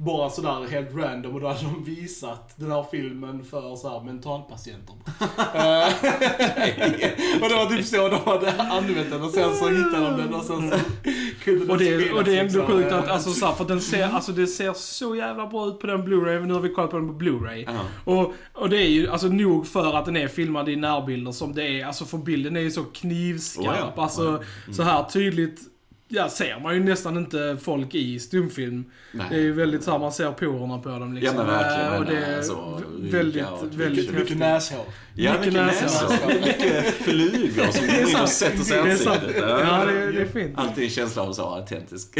Bara 0.00 0.30
sådär 0.30 0.66
helt 0.70 0.94
random 0.94 1.34
och 1.34 1.40
då 1.40 1.48
hade 1.48 1.62
de 1.62 1.84
visat 1.84 2.52
den 2.56 2.70
här 2.70 2.84
filmen 2.90 3.44
för 3.44 3.76
så 3.76 3.88
här 3.88 4.04
mentalpatienter. 4.04 4.94
Eh, 5.54 5.86
och 7.42 7.48
det 7.48 7.54
var 7.54 7.76
typ 7.76 7.86
så 7.86 8.08
de 8.08 8.16
hade 8.16 8.62
använt 8.62 9.10
den 9.10 9.22
och 9.22 9.30
sen 9.30 9.54
så 9.54 9.68
hittade 9.68 10.10
de 10.10 10.16
den 10.16 10.34
och 10.34 10.44
sen 10.44 10.70
så 10.70 10.78
kunde 11.44 11.60
den 11.60 11.70
Och 11.70 11.78
det, 11.78 12.00
spelas 12.00 12.18
och 12.18 12.24
det 12.24 12.36
är 12.36 12.40
ändå 12.40 12.58
liksom. 12.58 12.66
sjukt 12.66 12.92
att, 12.92 13.08
alltså 13.08 13.30
så 13.30 13.46
här, 13.46 13.54
för 13.54 13.64
den 13.64 13.80
ser, 13.80 14.08
alltså 14.08 14.32
det 14.32 14.46
ser 14.46 14.72
så 14.72 15.16
jävla 15.16 15.46
bra 15.46 15.66
ut 15.66 15.80
på 15.80 15.86
den 15.86 16.08
Blu-ray, 16.08 16.46
nu 16.46 16.54
har 16.54 16.60
vi 16.60 16.68
kollat 16.68 16.90
på 16.90 16.96
den 16.96 17.08
på 17.08 17.14
Blu-ray. 17.24 17.64
Ja. 17.66 18.12
Och, 18.12 18.34
och 18.52 18.70
det 18.70 18.76
är 18.76 18.88
ju 18.88 19.08
alltså 19.08 19.26
nog 19.26 19.66
för 19.66 19.94
att 19.96 20.04
den 20.04 20.16
är 20.16 20.28
filmad 20.28 20.68
i 20.68 20.76
närbilder 20.76 21.32
som 21.32 21.54
det 21.54 21.80
är, 21.80 21.86
alltså 21.86 22.04
för 22.04 22.18
bilden 22.18 22.56
är 22.56 22.60
ju 22.60 22.70
så 22.70 22.84
knivskarp, 22.84 23.66
Oh 23.66 23.92
ja. 23.96 24.02
alltså. 24.02 24.28
Mm. 24.28 24.42
så 24.72 24.82
här 24.82 25.04
tydligt 25.04 25.60
ja, 26.08 26.28
ser 26.28 26.60
man 26.60 26.74
ju 26.74 26.84
nästan 26.84 27.16
inte 27.16 27.56
folk 27.62 27.94
i 27.94 28.18
stumfilm. 28.18 28.84
Nej. 29.12 29.26
Det 29.30 29.36
är 29.36 29.40
ju 29.40 29.52
väldigt 29.52 29.82
så 29.82 29.90
här, 29.90 29.98
man 29.98 30.12
ser 30.12 30.32
porerna 30.32 30.78
på 30.78 30.88
dem 30.88 31.14
liksom. 31.14 31.36
Ja, 31.36 31.44
men 31.44 31.52
verkligen, 31.52 32.00
Och 32.00 32.06
det 32.06 32.26
är 32.26 32.36
alltså, 32.36 32.82
väldigt, 32.98 33.46
och 33.46 33.80
väldigt 33.80 34.10
Mycket, 34.10 34.20
mycket 34.20 34.38
näshår. 34.38 34.84
Ja, 35.14 35.32
Mycket 35.38 35.52
näsor. 35.52 36.28
Mycket 36.28 36.94
flugor 36.94 37.72
som 37.72 37.86
går 37.86 38.10
in 38.10 38.16
och 38.22 38.28
sätter 38.28 38.64
sig 38.64 38.76
i 38.76 38.80
ansiktet. 38.80 39.36
Ja, 39.38 39.84
det, 39.84 40.12
det 40.12 40.20
är 40.20 40.26
fint. 40.26 40.58
Alltid 40.58 40.84
en 40.84 40.90
känsla 40.90 41.22
av 41.22 41.36
vara 41.36 41.60
autentisk. 41.60 42.18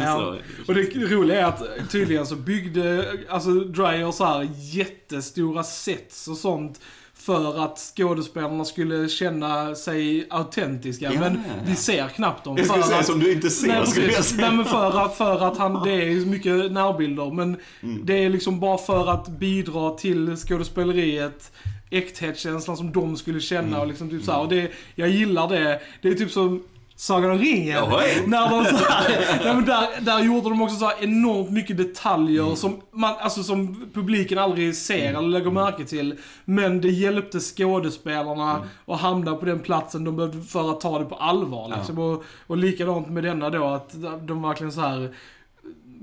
Ja. 0.00 0.36
Så, 0.66 0.68
Och 0.68 0.74
det 0.74 0.94
roliga 0.94 1.40
är 1.40 1.44
att 1.44 1.90
tydligen 1.90 2.26
så 2.26 2.36
byggde, 2.36 3.12
alltså 3.28 3.50
Dreyer 3.50 4.12
så 4.12 4.24
här 4.24 4.48
jättestora 4.54 5.62
sets 5.62 6.28
och 6.28 6.36
sånt 6.36 6.80
för 7.20 7.64
att 7.64 7.78
skådespelarna 7.96 8.64
skulle 8.64 9.08
känna 9.08 9.74
sig 9.74 10.26
autentiska. 10.30 11.12
Ja, 11.14 11.20
men 11.20 11.32
ja. 11.48 11.54
vi 11.66 11.76
ser 11.76 12.08
knappt 12.08 12.44
dem. 12.44 12.56
jag 12.56 12.66
skulle 12.66 12.82
säga 12.84 12.98
att- 12.98 13.06
som 13.06 13.18
du 13.20 13.32
inte 13.32 13.50
ser, 13.50 13.68
Nej, 13.68 13.86
skulle 13.86 14.12
jag 14.12 14.24
säga. 14.24 14.40
Nej, 14.48 14.56
men 14.56 14.64
för 14.66 15.00
att, 15.04 15.16
för 15.16 15.44
att 15.48 15.58
han, 15.58 15.82
det 15.84 15.92
är 15.92 16.26
mycket 16.26 16.72
närbilder, 16.72 17.30
men 17.34 17.56
Mm. 17.82 18.00
det 18.04 18.24
är 18.24 18.28
liksom 18.30 18.60
bara 18.60 18.78
för 18.78 19.06
att 19.10 19.28
bidra 19.28 19.90
till 19.90 20.36
skådespeleriet, 20.36 21.52
äkthetskänslan 21.90 22.76
som 22.76 22.92
de 22.92 23.16
skulle 23.16 23.40
känna 23.40 23.68
Mm. 23.68 23.80
och 23.80 23.86
liksom 23.86 24.10
typ 24.10 24.24
så 24.24 24.32
här. 24.32 24.40
Och 24.40 24.48
det, 24.48 24.70
jag 24.94 25.08
gillar 25.08 25.48
det. 25.48 25.80
Det 26.02 26.08
är 26.08 26.14
typ 26.14 26.30
som 26.30 26.62
Sagan 27.00 27.30
om 27.30 27.38
ringen. 27.38 27.76
Ja. 27.76 28.00
När 28.26 28.50
de 28.50 28.64
så 28.64 28.84
här, 28.84 29.38
nej, 29.44 29.54
men 29.54 29.64
där, 29.64 29.88
där 30.00 30.20
gjorde 30.24 30.48
de 30.48 30.62
också 30.62 30.76
så 30.76 30.90
enormt 31.00 31.50
mycket 31.50 31.76
detaljer 31.76 32.42
Mm. 32.42 32.56
som, 32.56 32.80
man, 32.92 33.14
alltså, 33.20 33.42
som 33.42 33.90
publiken 33.94 34.38
aldrig 34.38 34.76
ser 34.76 35.08
eller 35.14 35.28
lägger 35.28 35.50
märke 35.50 35.84
till. 35.84 36.14
Men 36.44 36.80
det 36.80 36.88
hjälpte 36.88 37.40
skådespelarna 37.40 38.50
Mm. 38.56 38.68
att 38.86 39.00
hamna 39.00 39.34
på 39.34 39.44
den 39.46 39.58
platsen 39.58 40.04
de 40.04 40.16
behövde 40.16 40.42
för 40.42 40.70
att 40.70 40.80
ta 40.80 40.98
det 40.98 41.04
på 41.04 41.14
allvar. 41.14 41.72
Liksom. 41.76 41.98
Och, 41.98 42.24
och 42.46 42.56
likadant 42.56 43.08
med 43.08 43.24
denna 43.24 43.50
då, 43.50 43.64
att 43.66 43.90
de 44.26 44.42
verkligen 44.42 44.72
så 44.72 44.80
här 44.80 45.14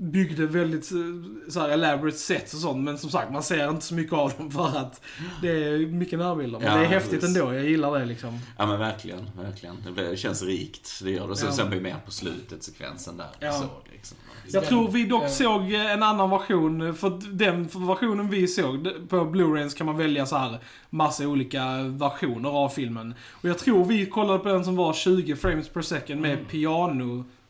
byggde 0.00 0.46
väldigt 0.46 0.84
så 1.48 1.60
här 1.60 1.68
elaborate 1.68 2.16
sets 2.16 2.54
och 2.54 2.60
sånt. 2.60 2.84
Men 2.84 2.98
som 2.98 3.10
sagt, 3.10 3.32
man 3.32 3.42
ser 3.42 3.70
inte 3.70 3.84
så 3.84 3.94
mycket 3.94 4.12
av 4.12 4.32
dem 4.38 4.50
för 4.50 4.78
att 4.78 5.00
det 5.42 5.48
är 5.48 5.86
mycket 5.86 6.18
närbilder. 6.18 6.58
Men 6.58 6.68
Ja, 6.68 6.74
det 6.78 6.84
är 6.84 6.88
häftigt 6.88 7.20
precis. 7.20 7.36
ändå, 7.36 7.54
jag 7.54 7.64
gillar 7.64 7.98
det 7.98 8.04
liksom. 8.04 8.38
Ja 8.58 8.66
men 8.66 8.78
verkligen, 8.78 9.30
verkligen. 9.36 9.76
Det, 9.86 9.92
blir, 9.92 10.04
det 10.04 10.16
känns 10.16 10.42
rikt. 10.42 11.00
Det 11.02 11.10
gör 11.10 11.24
det. 11.24 11.30
Och 11.30 11.38
sen, 11.38 11.48
Ja. 11.48 11.54
sen 11.54 11.68
blir 11.68 11.78
det 11.78 11.82
mer 11.84 11.96
på 12.04 12.10
slutet, 12.10 12.62
sekvensen 12.62 13.16
där. 13.16 13.26
Ja. 13.40 13.52
Så, 13.52 13.64
liksom. 13.92 14.16
Jag 14.50 14.64
tror 14.64 14.90
vi 14.90 15.04
dock 15.06 15.28
såg 15.28 15.72
en 15.72 16.02
annan 16.02 16.30
version, 16.30 16.94
för 16.94 17.20
den 17.32 17.62
versionen 17.64 18.28
vi 18.30 18.46
såg, 18.48 18.88
på 19.08 19.16
Blu-rays 19.16 19.74
kan 19.76 19.86
man 19.86 19.96
välja 19.96 20.26
så 20.26 20.36
här 20.36 20.58
massa 20.90 21.28
olika 21.28 21.82
versioner 21.82 22.50
av 22.50 22.68
filmen. 22.68 23.14
Och 23.30 23.48
jag 23.48 23.58
tror 23.58 23.84
vi 23.84 24.06
kollade 24.06 24.38
på 24.38 24.48
den 24.48 24.64
som 24.64 24.76
var 24.76 24.92
20 24.92 25.36
frames 25.36 25.68
per 25.68 25.82
second 25.82 26.20
med 26.20 26.38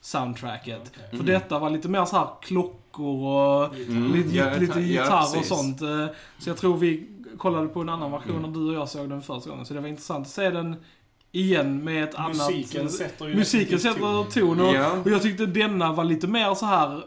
piano-soundtracket. 0.03 0.93
För 1.11 1.15
Mm. 1.15 1.27
detta 1.27 1.59
var 1.59 1.71
lite 1.71 1.89
mer 1.89 2.05
så 2.05 2.17
här 2.17 2.29
klockor 2.43 3.27
och 3.27 3.75
Mm. 3.75 4.13
lite, 4.13 4.37
Ja, 4.37 4.55
lite 4.59 4.81
ja, 4.81 4.87
gitarr 4.87 5.23
och 5.27 5.33
precis. 5.33 5.49
sånt. 5.49 5.83
eh, 5.83 6.07
Så 6.39 6.51
jag 6.51 6.57
tror 6.57 6.77
vi 6.77 7.09
kollade 7.39 7.69
på 7.69 7.81
en 7.81 7.89
annan 7.89 8.13
version 8.13 8.31
Mm. 8.37 8.43
när 8.43 8.59
du 8.61 8.69
och 8.69 8.75
jag 8.75 8.89
såg 8.89 9.09
den 9.09 9.23
första 9.23 9.51
gången. 9.51 9.67
Så 9.67 9.75
det 9.75 9.81
var 9.81 9.89
intressant 9.89 10.27
att 10.27 10.33
se 10.33 10.51
den 10.51 10.77
igen 11.33 11.85
med 11.85 12.05
ett 12.05 12.15
annat... 12.15 12.37
Musiken 12.37 12.89
sätter 12.91 13.27
ju 13.29 13.35
Musiken 13.35 13.79
sätter 13.79 14.31
ton 14.31 14.61
och, 14.61 14.75
Ja. 14.75 14.93
och 15.05 15.11
jag 15.11 15.23
tyckte 15.23 15.47
denna 15.47 15.93
var 15.93 16.05
lite 16.05 16.27
mer 16.27 16.55
så 16.55 16.67
här 16.67 17.03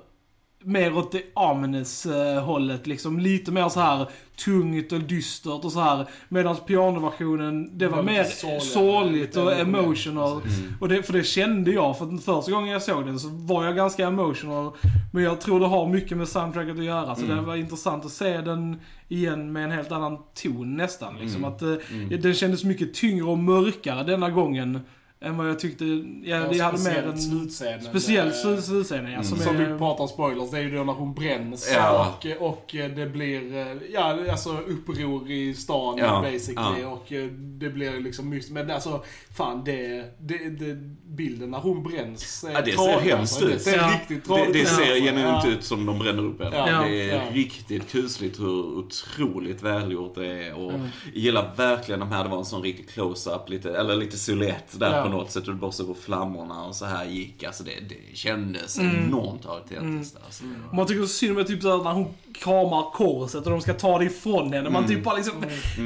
mer 0.63 0.97
åt 0.97 1.11
det 1.11 1.21
ominous 1.33 2.05
eh, 2.05 2.43
hållet 2.43 2.87
liksom. 2.87 3.19
Lite 3.19 3.51
mer 3.51 3.69
så 3.69 3.79
här 3.79 4.07
tungt 4.45 4.91
och 4.91 4.99
dystert 4.99 5.65
och 5.65 5.71
så 5.71 5.79
här. 5.79 6.05
Medan 6.29 6.55
pianoversionen, 6.55 7.77
det 7.77 7.87
var 7.87 7.95
Var 7.97 8.03
mer 8.03 8.23
sorgligt 8.59 9.37
och 9.37 9.53
emotional. 9.59 10.31
Mm. 10.31 10.73
Och 10.79 10.89
det, 10.89 11.03
för 11.03 11.13
det 11.13 11.23
kände 11.23 11.71
jag, 11.71 11.97
för 11.97 12.17
första 12.17 12.51
gången 12.51 12.69
jag 12.69 12.81
såg 12.81 13.05
den 13.05 13.19
så 13.19 13.27
var 13.31 13.65
jag 13.65 13.75
ganska 13.75 14.07
emotional. 14.07 14.71
Men 15.13 15.23
jag 15.23 15.41
tror 15.41 15.59
det 15.59 15.65
har 15.67 15.87
mycket 15.87 16.17
med 16.17 16.27
soundtracket 16.27 16.77
att 16.79 16.83
göra. 16.83 17.15
Så 17.15 17.23
Mm. 17.25 17.37
det 17.37 17.41
var 17.43 17.55
intressant 17.55 18.05
att 18.05 18.11
se 18.11 18.37
den 18.41 18.79
igen 19.07 19.51
med 19.51 19.63
en 19.63 19.71
helt 19.71 19.91
annan 19.91 20.17
ton 20.43 20.77
nästan. 20.77 21.15
Liksom. 21.21 21.43
Mm. 21.43 21.53
Att, 21.55 21.61
eh, 21.61 21.75
Mm. 21.91 22.21
Den 22.21 22.33
kändes 22.33 22.63
mycket 22.63 22.93
tyngre 22.93 23.25
och 23.25 23.37
mörkare 23.37 24.03
denna 24.03 24.29
gången. 24.29 24.79
Än 25.23 25.37
vad 25.37 25.49
jag 25.49 25.59
tyckte, 25.59 25.85
ja, 26.23 26.37
det 26.51 26.59
hade 26.59 26.77
mer 26.83 27.03
en 27.03 27.21
slutscenen. 27.21 27.81
speciell 27.81 28.27
eh, 28.27 28.33
slut- 28.33 28.63
slutscen. 28.63 29.03
Ja, 29.03 29.09
Mm. 29.09 29.23
som 29.23 29.37
Som 29.37 29.55
är, 29.55 29.65
vi 29.71 29.77
pratar 29.77 30.01
om 30.03 30.07
spoilers, 30.07 30.51
det 30.51 30.57
är 30.57 30.61
ju 30.61 30.75
då 30.77 30.83
när 30.83 30.93
hon 30.93 31.13
bränns 31.13 31.71
Ja. 31.75 32.15
och, 32.39 32.47
och 32.49 32.65
det 32.95 33.05
blir, 33.13 33.55
eh, 33.57 33.77
ja 33.93 34.31
alltså 34.31 34.49
uppror 34.67 35.31
i 35.31 35.53
stan 35.53 35.97
Ja, 35.97 36.21
basically 36.31 36.81
ja. 36.81 36.87
och 36.87 37.11
eh, 37.13 37.25
det 37.31 37.69
blir 37.69 37.99
liksom 37.99 38.29
mystiskt. 38.29 38.53
Men 38.53 38.71
alltså, 38.71 39.03
fan 39.35 39.63
det, 39.65 40.05
det, 40.19 40.49
det 40.49 40.75
bilden 41.05 41.51
när 41.51 41.59
hon 41.59 41.83
bränns 41.83 42.43
är 42.43 42.51
Ja, 42.51 42.61
det 42.61 42.71
ser 42.71 42.99
hemskt 42.99 43.33
alltså. 43.33 43.45
Det 43.45 43.53
ut. 43.53 43.61
ser 43.61 43.77
Ja. 43.77 43.91
riktigt 43.99 44.23
Det, 44.23 44.27
tragiskt 44.27 44.53
det 44.53 44.59
ut. 44.61 44.67
ser 44.67 44.81
alltså. 44.81 45.03
genuint 45.05 45.43
Ja. 45.45 45.49
ut 45.51 45.63
som 45.63 45.85
de 45.85 45.99
bränner 45.99 46.23
upp 46.23 46.41
en. 46.41 46.53
Ja, 46.53 46.83
det 46.83 47.01
är 47.11 47.15
ja. 47.15 47.21
riktigt 47.33 47.91
kusligt 47.91 48.39
hur 48.39 48.77
otroligt 48.77 49.63
välgjort 49.63 50.15
det 50.15 50.27
är. 50.47 50.53
Och 50.53 50.71
Mm. 50.73 50.87
jag 51.13 51.15
gillar 51.23 51.51
verkligen 51.57 51.99
de 51.99 52.11
här, 52.11 52.23
det 52.23 52.29
var 52.29 52.37
en 52.37 52.45
sån 52.45 52.61
riktig 52.63 52.89
close-up, 52.89 53.49
lite, 53.49 53.77
eller 53.77 53.95
lite 53.95 54.17
silhuett 54.17 54.79
där 54.79 54.97
Ja. 54.97 55.03
på 55.03 55.09
något 55.11 55.31
sätt. 55.31 55.43
Och 55.61 55.73
såg 55.73 55.87
hur 55.87 55.93
flammorna 55.93 56.63
och 56.65 56.75
så 56.75 56.85
här 56.85 57.05
gick. 57.05 57.43
Alltså 57.43 57.63
det, 57.63 57.71
det 57.89 58.17
kändes 58.17 58.79
Mm. 58.79 58.95
enormt 59.07 59.45
autentiskt. 59.45 60.17
Alltså. 60.25 60.43
Man 60.73 60.87
tycker 60.87 61.01
så 61.01 61.07
synd 61.07 61.39
om 61.39 61.45
typ 61.45 61.61
såhär 61.61 61.83
när 61.83 61.91
hon 61.93 62.07
kramar 62.33 62.91
korset 62.93 63.45
och 63.45 63.51
de 63.51 63.61
ska 63.61 63.73
ta 63.73 63.99
det 63.99 64.05
ifrån 64.05 64.53
henne. 64.53 64.69
Man 64.69 64.83
Mm. 64.83 64.95
typ 64.95 65.03
bara 65.03 65.15
liksom, 65.15 65.33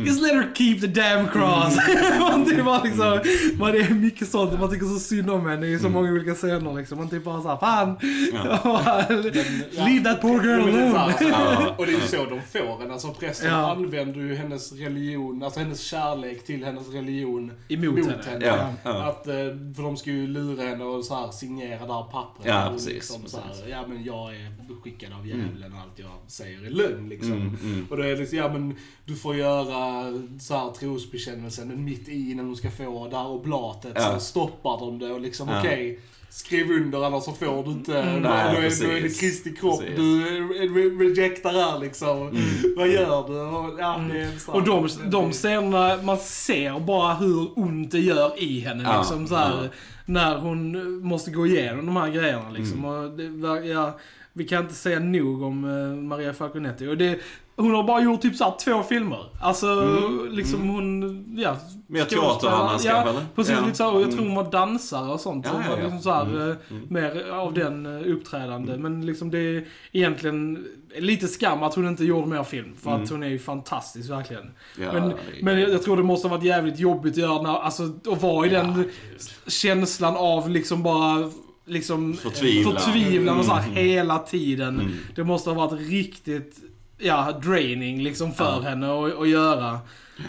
just 0.05 0.21
let 0.21 0.31
her 0.33 0.51
keep 0.55 0.79
the 0.79 0.87
damn 0.87 1.27
cross. 1.27 1.77
man 2.19 2.45
typ 2.45 2.65
bara 2.65 2.83
liksom, 2.83 3.19
man 3.59 3.71
det 3.71 3.79
är 3.79 3.89
mycket 3.93 4.29
sånt. 4.29 4.59
Man 4.59 4.69
tycker 4.69 4.85
så 4.85 4.99
synd 4.99 5.29
om 5.29 5.45
henne 5.49 5.67
i 5.67 5.79
så 5.79 5.89
många 5.89 6.11
olika 6.11 6.33
scener 6.35 6.73
liksom. 6.73 6.97
Man 6.97 7.09
typ 7.09 7.23
bara 7.23 7.41
såhär, 7.41 7.57
fan. 7.57 7.97
Leave 9.71 10.03
that 10.03 10.21
poor 10.21 10.43
girl 10.43 10.61
alone. 10.61 10.97
alltså, 10.99 11.23
Ja. 11.23 11.75
Och 11.77 11.85
det 11.85 11.91
är 11.91 11.95
ju 11.95 12.07
så 12.07 12.25
de 12.25 12.41
får 12.59 12.83
en. 12.83 12.91
Alltså 12.91 13.13
prästen 13.13 13.49
Ja. 13.49 13.71
använder 13.71 14.19
ju 14.19 14.35
hennes 14.35 14.71
religion, 14.71 15.43
alltså 15.43 15.59
hennes 15.59 15.81
kärlek 15.81 16.45
till 16.45 16.63
hennes 16.65 16.89
religion 16.89 17.51
Emot 17.69 17.95
mot 17.97 18.05
henne. 18.25 18.45
henne. 18.45 18.45
Ja, 18.45 18.91
ja. 18.91 19.14
Att, 19.15 19.27
eh, 19.27 19.33
för 19.75 19.83
de 19.83 19.97
ska 19.97 20.11
ju 20.11 20.27
lura 20.27 20.63
henne 20.63 20.83
och 20.83 21.05
så 21.05 21.15
här 21.15 21.31
signera 21.31 21.85
det 21.87 21.93
här 21.93 22.03
pappret. 22.03 22.45
Ja, 22.47 22.67
Och 22.67 22.73
precis, 22.73 22.93
Liksom, 22.93 23.27
så 23.27 23.37
precis. 23.37 23.63
här, 23.63 23.69
ja 23.69 23.87
men 23.87 24.03
jag 24.03 24.35
är 24.35 24.51
skickad 24.83 25.13
av 25.13 25.27
djävulen 25.27 25.73
och 25.73 25.79
allt 25.79 25.99
jag 25.99 26.09
säger 26.27 26.65
är 26.65 26.69
lögn 26.69 27.09
liksom. 27.09 27.31
Mm, 27.31 27.55
mm. 27.63 27.87
Och 27.89 27.97
då 27.97 28.03
är 28.03 28.07
det 28.07 28.15
liksom, 28.15 28.37
ja 28.37 28.53
men 28.53 28.75
du 29.05 29.15
får 29.15 29.35
göra 29.35 30.13
så 30.39 30.53
här 30.57 30.71
trosbekännelsen, 30.71 31.83
mitt 31.85 32.09
i 32.09 32.35
när 32.35 32.43
du 32.43 32.55
ska 32.55 32.71
få 32.71 33.07
det 33.07 33.17
här 33.17 33.27
oblatet 33.27 33.91
Ja. 33.95 34.13
så 34.13 34.19
stoppar 34.19 34.79
de 34.79 34.99
det 34.99 35.11
och 35.11 35.21
liksom 35.21 35.49
Ja. 35.49 35.59
okej. 35.59 35.99
Skriv 36.35 36.71
under 36.71 37.03
annars 37.05 37.23
så 37.23 37.31
får 37.33 37.63
du 37.63 37.71
inte, 37.71 37.99
Mm. 38.01 38.21
Nej, 38.21 38.55
då, 38.55 38.61
är, 38.61 38.87
då 38.87 38.91
är 38.97 39.01
det. 39.01 39.19
Kristi 39.19 39.55
kropp 39.55 39.79
Precis. 39.79 39.95
du 39.95 40.21
re- 40.53 41.15
rejectar 41.15 41.51
här 41.53 41.79
liksom. 41.79 42.37
Vad 42.77 42.87
gör 42.87 43.27
du? 43.27 43.39
Och, 43.39 43.79
ja, 43.79 44.01
det 44.13 44.19
är 44.21 44.39
så 44.39 44.51
här- 44.51 44.59
Och 44.59 44.65
de, 44.65 45.09
de 45.11 45.31
scenerna, 45.31 46.01
man 46.03 46.17
ser 46.17 46.79
bara 46.79 47.13
hur 47.13 47.59
ont 47.59 47.91
det 47.91 47.99
gör 47.99 48.43
i 48.43 48.59
henne 48.59 48.83
Ja, 48.83 48.97
liksom 48.97 49.27
så 49.27 49.35
här, 49.35 49.63
ja. 49.63 49.69
När 50.05 50.37
hon 50.37 50.91
måste 51.07 51.31
gå 51.31 51.47
igenom 51.47 51.85
de 51.85 51.95
här 51.95 52.09
grejerna 52.09 52.49
liksom. 52.49 52.85
Mm. 52.85 52.91
Och 52.91 53.11
det, 53.59 53.67
ja, 53.67 53.99
vi 54.33 54.43
kan 54.47 54.61
inte 54.63 54.75
säga 54.75 54.99
nog 54.99 55.41
om 55.43 55.63
eh, 55.65 56.03
Maria 56.03 56.33
Falconetti. 56.33 56.87
Och 56.87 56.97
det, 56.97 57.19
hon 57.57 57.75
har 57.75 57.83
bara 57.83 58.01
gjort 58.01 58.21
typ 58.21 58.35
såhär 58.35 58.53
två 58.65 58.83
filmer. 58.83 59.25
Alltså, 59.41 59.67
Mm, 59.67 60.29
liksom 60.31 60.61
mm. 60.61 60.69
hon, 60.75 61.35
ja. 61.37 61.57
Mer 61.87 62.05
teaterhandlarskap 62.05 62.91
Ja, 63.05 63.09
eller? 63.09 63.25
precis. 63.35 63.53
Ja. 63.59 63.65
Lite 63.65 63.77
så, 63.77 63.87
och 63.89 63.95
jag 63.95 64.03
Mm. 64.03 64.15
tror 64.15 64.25
hon 64.25 64.35
var 64.35 64.51
dansare 64.51 65.11
och 65.11 65.19
sånt. 65.19 65.45
Ja, 65.45 65.51
så 65.51 65.57
ja, 65.71 65.77
ja. 65.77 65.83
liksom 65.83 65.99
så 66.01 66.11
här, 66.11 66.21
Mm, 66.25 66.49
eh, 66.49 66.55
mm. 66.69 66.83
mer 66.89 67.29
av 67.31 67.53
den 67.53 67.85
eh, 67.85 68.11
uppträdande. 68.13 68.77
Men 68.77 69.05
liksom 69.05 69.31
det 69.31 69.37
är 69.39 69.65
egentligen 69.91 70.65
lite 70.99 71.27
skam 71.27 71.63
att 71.63 71.75
hon 71.75 71.87
inte 71.87 72.03
gjorde 72.05 72.27
mer 72.27 72.43
film. 72.43 72.73
För 72.83 72.89
Mm. 72.89 73.03
att 73.03 73.09
hon 73.09 73.23
är 73.23 73.27
ju 73.27 73.39
fantastisk 73.39 74.09
verkligen. 74.09 74.51
Men, 74.77 75.13
men 75.41 75.59
jag, 75.59 75.83
tror 75.83 75.97
det 75.97 76.03
måste 76.03 76.27
ha 76.27 76.35
varit 76.37 76.45
jävligt 76.45 76.79
jobbigt 76.79 77.13
att 77.13 77.17
göra, 77.17 77.41
när, 77.41 77.55
alltså 77.59 77.83
att 78.11 78.21
vara 78.21 78.45
i 78.45 78.49
den 78.49 78.89
känslan 79.47 80.15
av 80.17 80.49
liksom 80.49 80.83
bara, 80.83 81.31
liksom 81.65 82.13
Förtvivlan. 82.13 82.73
förtvivlan 82.79 83.39
och 83.39 83.45
så 83.45 83.51
här 83.53 83.63
Mm. 83.69 83.75
hela 83.75 84.19
tiden. 84.19 84.79
Mm. 84.79 84.91
Det 85.15 85.23
måste 85.23 85.49
ha 85.49 85.67
varit 85.67 85.81
riktigt, 85.89 86.55
ja, 86.97 87.31
draining 87.43 88.03
liksom 88.03 88.31
för 88.33 88.43
Ja. 88.63 88.69
henne 88.69 89.05
att, 89.07 89.19
att 89.19 89.29
göra. 89.29 89.79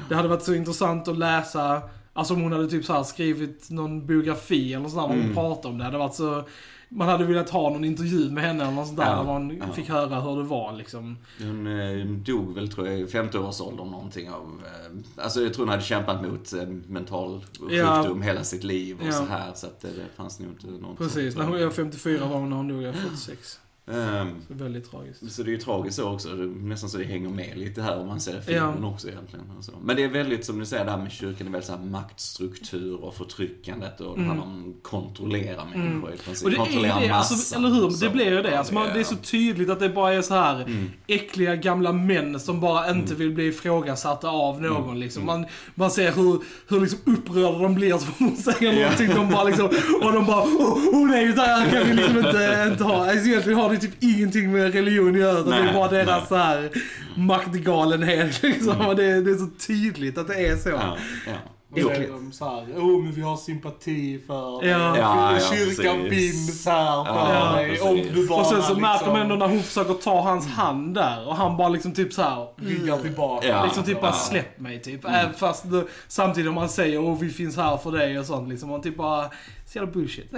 Det 0.08 0.14
hade 0.14 0.28
varit 0.28 0.42
så 0.42 0.54
intressant 0.54 1.08
att 1.08 1.18
läsa, 1.18 1.82
alltså 2.12 2.34
om 2.34 2.40
hon 2.42 2.52
hade 2.52 2.68
typ 2.68 2.84
så 2.84 3.04
skrivit 3.04 3.70
någon 3.70 4.06
biografi 4.06 4.74
eller 4.74 4.88
sådär, 4.88 5.06
mm. 5.14 5.22
Hon 5.24 5.34
pratade 5.34 5.68
om 5.68 5.78
det. 5.78 5.84
Det 5.84 5.84
hade 5.84 5.98
varit 5.98 6.14
så, 6.14 6.44
man 6.88 7.08
hade 7.08 7.24
velat 7.24 7.50
ha 7.50 7.70
någon 7.70 7.84
intervju 7.84 8.30
med 8.30 8.44
henne 8.44 8.62
eller 8.64 8.74
något 8.74 8.86
sånt 8.86 8.98
där, 8.98 9.10
Ja, 9.10 9.16
där 9.16 9.24
man 9.24 9.56
ja. 9.56 9.72
fick 9.74 9.88
höra 9.88 10.20
hur 10.20 10.36
det 10.36 10.42
var 10.42 10.72
liksom. 10.72 11.18
Hon 11.40 11.66
eh, 11.80 12.06
dog 12.06 12.54
väl 12.54 12.68
tror 12.72 12.88
jag 12.88 12.98
i 13.00 13.04
50-årsåldern 13.04 13.90
någonting 13.90 14.30
av... 14.30 14.62
Eh, 14.64 15.24
alltså 15.24 15.40
jag 15.42 15.54
tror 15.54 15.64
hon 15.64 15.70
hade 15.70 15.82
kämpat 15.82 16.22
mot 16.22 16.52
eh, 16.52 16.66
mental 16.86 17.44
sjukdom 17.60 18.22
hela 18.22 18.44
sitt 18.44 18.64
liv 18.64 18.96
och 19.08 19.14
så 19.14 19.24
här. 19.24 19.52
Så 19.54 19.66
att 19.66 19.80
det 19.80 19.88
fanns 20.16 20.40
nog 20.40 20.50
inte 20.50 20.66
något 20.66 20.98
Precis, 20.98 21.36
när 21.36 21.44
hon, 21.44 21.60
var 21.60 21.70
54 21.70 22.26
var 22.26 22.38
hon 22.38 22.50
när 22.50 22.56
hon 22.56 22.68
dog, 22.68 22.82
jag 22.82 22.92
var 22.92 23.00
46. 23.00 23.60
Ehm, 23.90 24.28
Så 24.48 24.54
väldigt 24.54 24.90
tragiskt. 24.90 25.32
Så 25.32 25.42
det 25.42 25.50
är 25.50 25.52
ju 25.52 25.58
tragiskt 25.58 25.96
så 25.96 26.12
också, 26.12 26.28
är 26.28 26.36
nästan 26.68 26.90
så 26.90 26.98
det 26.98 27.04
hänger 27.04 27.28
med 27.28 27.58
lite 27.58 27.82
här 27.82 27.98
om 27.98 28.06
man 28.06 28.20
ser 28.20 28.40
filmen 28.40 28.78
Ja. 28.82 28.88
också 28.88 29.08
egentligen. 29.08 29.44
Alltså. 29.56 29.72
Men 29.84 29.96
det 29.96 30.04
är 30.04 30.08
väldigt, 30.08 30.44
som 30.44 30.58
du 30.58 30.66
säger, 30.66 30.84
det 30.84 30.90
här 30.90 30.98
med 30.98 31.12
kyrkan, 31.12 31.36
det 31.38 31.44
är 31.44 31.52
väldigt 31.52 31.66
så 31.66 31.72
här 31.76 31.84
maktstruktur 31.84 33.04
och 33.04 33.14
förtryckandet 33.14 34.00
och 34.00 34.18
det 34.18 34.24
handlar 34.24 34.46
om 34.46 34.74
att 34.78 34.82
kontrollera 34.90 35.64
människor 35.64 36.14
i 36.14 36.16
princip. 36.16 36.46
Mm. 36.48 36.60
Och 36.60 36.66
det 36.66 36.70
är 36.70 36.72
kontrollera 36.72 37.00
ju 37.00 37.06
det, 37.06 37.12
massa. 37.12 37.34
alltså, 37.34 37.56
eller 37.56 37.68
hur? 37.68 38.00
Det 38.00 38.10
blir 38.10 38.30
ju 38.32 38.42
det. 38.42 38.58
Alltså, 38.58 38.74
man, 38.74 38.86
det 38.94 39.00
är 39.00 39.04
så 39.04 39.16
tydligt 39.16 39.70
att 39.70 39.80
det 39.80 39.88
bara 39.88 40.12
är 40.14 40.22
så 40.22 40.34
här 40.34 40.62
Mm. 40.62 40.90
äckliga 41.06 41.56
gamla 41.56 41.92
män 41.92 42.40
som 42.40 42.60
bara 42.60 42.90
inte 42.90 43.14
vill 43.14 43.30
bli 43.34 43.46
ifrågasatta 43.46 44.28
av 44.28 44.62
någon 44.62 44.84
Mm. 44.84 44.96
liksom. 44.96 45.26
Man, 45.26 45.46
man 45.74 45.90
ser 45.90 46.12
hur, 46.12 46.40
hur 46.68 46.80
liksom 46.80 46.98
upprörda 47.04 47.58
de 47.58 47.74
blir 47.74 47.98
så 47.98 48.06
de 48.18 48.36
säger 48.36 48.72
Ja. 48.72 48.80
någonting. 48.82 49.08
De 49.14 49.30
bara 49.34 49.44
liksom, 49.44 49.66
och 50.02 50.12
de 50.12 50.26
bara 50.26 50.42
oh, 50.44 50.72
oh 50.94 51.06
nej, 51.10 51.26
det 51.32 51.40
här 51.42 51.70
kan 51.70 51.88
vi 51.88 51.94
liksom 51.94 52.18
inte, 52.18 52.68
inte 52.72 52.84
ha. 52.84 53.10
Alltså, 53.10 53.26
egentligen 53.28 53.58
har 53.58 53.68
det 53.68 53.75
typ 53.80 54.02
ingenting 54.02 54.52
med 54.52 54.72
religion 54.72 55.14
att 55.14 55.20
göra. 55.20 55.38
utan 55.38 55.50
Det 55.50 55.56
är 55.56 55.64
Nej, 55.64 55.74
bara 55.74 55.88
deras 55.88 56.06
nej. 56.20 56.26
så 56.28 56.36
här 56.36 56.70
maktgalenhet 57.16 58.42
liksom. 58.42 58.86
Och 58.86 58.96
det, 58.96 59.20
det 59.20 59.30
är 59.30 59.34
så 59.38 59.48
tydligt 59.66 60.18
att 60.18 60.28
det 60.28 60.46
är 60.46 60.56
så. 60.56 60.68
Ja, 60.68 60.96
ja. 61.26 61.32
Och 61.72 61.80
så 61.82 61.90
är 61.90 62.08
de 62.08 62.32
såhär, 62.32 62.62
oh 62.76 63.02
men 63.02 63.12
vi 63.12 63.20
har 63.22 63.36
sympati 63.36 64.20
för. 64.26 64.66
Ja. 64.66 64.96
Ja, 64.98 65.32
ja, 65.32 65.38
Kyrkan 65.50 66.10
finns 66.10 66.66
här 66.66 67.04
för 67.04 67.34
Ja, 67.34 67.52
dig. 67.56 67.80
Om 67.80 67.96
du 68.14 68.26
bara 68.28 68.40
Och 68.40 68.46
sen 68.46 68.62
så 68.62 68.74
märker 68.74 68.92
liksom 68.94 69.12
man 69.12 69.22
ändå 69.22 69.34
när 69.36 69.48
hon 69.48 69.62
försöker 69.62 69.94
ta 69.94 70.20
hans 70.20 70.46
hand 70.46 70.94
där 70.94 71.28
och 71.28 71.36
han 71.36 71.56
bara 71.56 71.68
liksom 71.68 71.92
typ 71.92 72.12
så 72.12 72.22
här. 72.22 72.46
ryggar 72.56 72.98
tillbaka. 72.98 73.48
Ja. 73.48 73.64
Liksom 73.64 73.84
typ 73.84 74.00
bara 74.00 74.10
Ja. 74.10 74.12
släpp 74.16 74.60
mig 74.60 74.82
typ. 74.82 75.04
Även 75.04 75.34
fast 75.34 75.70
det, 75.70 75.84
samtidigt 76.08 76.48
om 76.48 76.54
man 76.54 76.68
säger 76.68 76.98
åh 77.00 77.18
vi 77.20 77.30
finns 77.30 77.56
här 77.56 77.76
för 77.76 77.92
dig 77.92 78.18
och 78.18 78.26
sånt 78.26 78.48
liksom. 78.48 78.68
Man 78.70 78.82
typ 78.82 78.96
bara, 78.96 79.30
så 79.66 79.78
jävla 79.78 79.92
bullshit. 79.92 80.30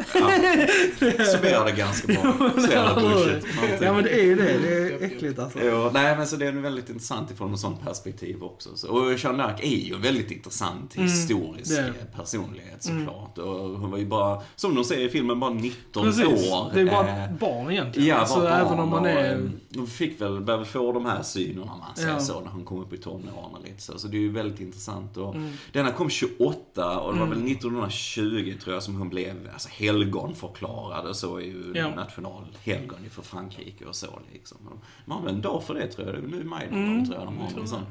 Summerar 0.99 1.65
det 1.71 1.73
ganska 1.77 2.07
bra. 2.13 2.51
Så 2.67 2.71
jävla 2.73 3.01
bullshit. 3.01 3.47
ja 3.81 3.93
men 3.93 4.05
det 4.05 4.11
är 4.21 4.25
ju 4.25 4.35
det, 4.37 4.59
det 4.59 4.79
är 4.79 5.03
äckligt 5.07 5.39
alltså. 5.39 5.59
Jo, 5.63 5.91
nej 5.93 6.17
men 6.17 6.27
så 6.27 6.37
det 6.37 6.47
är 6.47 6.53
väldigt 6.53 6.89
intressant 6.91 7.31
ifrån 7.31 7.55
ett 7.55 7.61
sånt 7.61 7.81
perspektiv 7.85 8.43
också. 8.43 8.77
Så, 8.77 8.89
och 8.89 9.13
Jeanne 9.19 9.43
d'Arc 9.43 9.61
är 9.63 9.77
ju 9.89 9.95
en 9.95 10.03
väldigt 10.03 10.31
intressant 10.31 10.95
historisk 10.95 11.71
det 11.71 11.77
är 11.83 11.89
eh, 11.89 12.17
personlighet 12.17 12.83
såklart. 12.83 13.39
Och 13.39 13.55
hon 13.55 13.91
var 13.91 13.99
ju 13.99 14.07
bara, 14.07 14.43
som 14.57 14.75
de 14.75 14.85
säger 14.85 15.07
i 15.07 15.11
filmen, 15.11 15.41
bara 15.41 15.51
19 15.51 16.05
Precis. 16.05 16.25
år. 16.53 16.71
Det 16.75 16.81
är 16.81 16.85
bara 16.87 17.09
Eh, 17.09 17.31
barn 17.41 17.71
egentligen. 17.71 18.09
Ja, 18.09 18.15
alltså, 18.17 18.41
bara 18.41 18.55
även 18.57 18.69
barn 18.69 18.81
om 18.81 18.89
man 18.89 19.03
och, 19.03 19.09
är... 19.09 19.33
eh, 19.35 19.39
De 19.69 19.87
fick 19.87 20.21
väl, 20.21 20.41
började 20.41 20.65
få 20.65 20.93
de 20.93 21.07
här 21.07 21.23
synerna 21.23 21.67
man 21.77 21.97
säger 21.97 22.09
Ja. 22.09 22.21
så, 22.21 22.41
när 22.41 22.49
han 22.51 22.65
kom 22.65 22.81
upp 22.81 22.93
i 22.93 22.97
tonåren 22.97 23.63
lite 23.65 23.83
så. 23.83 23.99
Så 23.99 24.09
det 24.09 24.17
är 24.17 24.21
ju 24.21 24.33
väldigt 24.33 24.61
intressant. 24.61 25.17
Och 25.17 25.35
Mm. 25.35 25.51
Denna 25.73 25.93
kom 25.93 26.11
28 26.11 26.99
och 27.01 27.15
det 27.15 27.21
var 27.21 27.27
väl 27.27 27.47
1920 27.53 28.55
tror 28.63 28.75
jag 28.75 28.83
som 28.83 28.97
hon 28.97 29.09
blev 29.09 29.18
alltså, 29.53 29.69
helgonförklarad 29.73 31.07
och 31.07 31.17
så 31.17 31.37
är 31.37 31.41
ju 31.43 31.73
Ja. 31.75 31.95
nationalhelgon 31.95 32.99
ju 33.05 33.11
för 33.11 33.23
Frankrike 33.23 33.85
och 33.85 33.97
så 33.97 34.19
liksom. 34.33 34.59
De 35.07 35.13
har 35.13 35.23
väl 35.23 35.35
en 35.35 35.41
dag 35.41 35.65
för 35.65 35.75
det 35.75 35.87
tror 35.87 36.07
jag, 36.07 36.17
det 36.17 36.27
är 36.27 36.31
nu 36.31 36.41
i 36.41 36.45
maj 36.45 36.69
Mm. 36.71 37.07
tror 37.07 37.19
jag 37.19 37.27
de 37.27 37.39
har. 37.39 37.67
sån. 37.67 37.83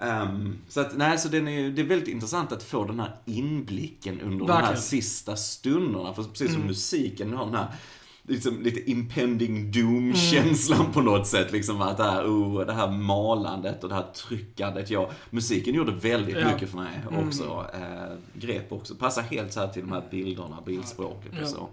Ehm, 0.00 0.58
så 0.68 0.80
att, 0.80 0.96
nej, 0.96 1.18
så 1.18 1.28
den 1.28 1.48
är, 1.48 1.70
det 1.70 1.82
är 1.82 1.86
väldigt 1.86 2.08
intressant 2.08 2.52
att 2.52 2.62
få 2.62 2.84
den 2.84 3.00
här 3.00 3.16
inblicken 3.24 4.20
under 4.20 4.46
de 4.46 4.52
här 4.52 4.60
Verkligen. 4.60 4.82
sista 4.82 5.36
stunderna. 5.36 6.14
För 6.14 6.22
precis 6.22 6.46
som 6.46 6.56
Mm. 6.56 6.66
musiken, 6.66 7.30
du 7.30 7.36
har 7.36 7.46
den 7.46 7.54
här 7.54 7.66
liksom, 8.30 8.62
lite 8.62 8.90
impending 8.90 9.70
doom-känslan 9.72 10.92
på 10.92 11.00
något 11.00 11.26
sätt. 11.26 11.52
Liksom 11.52 11.82
att 11.82 11.96
det 11.96 12.04
här, 12.04 12.24
oh, 12.24 12.66
det 12.66 12.72
här 12.72 12.90
malandet 12.90 13.82
och 13.82 13.88
det 13.88 13.94
här 13.94 14.06
tryckandet. 14.14 14.90
Ja, 14.90 15.10
musiken 15.30 15.74
gjorde 15.74 15.92
väldigt 15.92 16.36
Ja. 16.38 16.52
mycket 16.52 16.70
för 16.70 16.76
mig 16.78 16.90
också. 17.26 17.66
Eh, 17.74 18.16
grep 18.34 18.72
också. 18.72 18.94
Passar 18.94 19.22
helt 19.22 19.52
så 19.52 19.60
här 19.60 19.68
till 19.68 19.82
de 19.82 19.92
här 19.92 20.02
bilderna, 20.10 20.58
bildspråket 20.66 21.32
Ja. 21.36 21.42
och 21.42 21.48
så. 21.48 21.68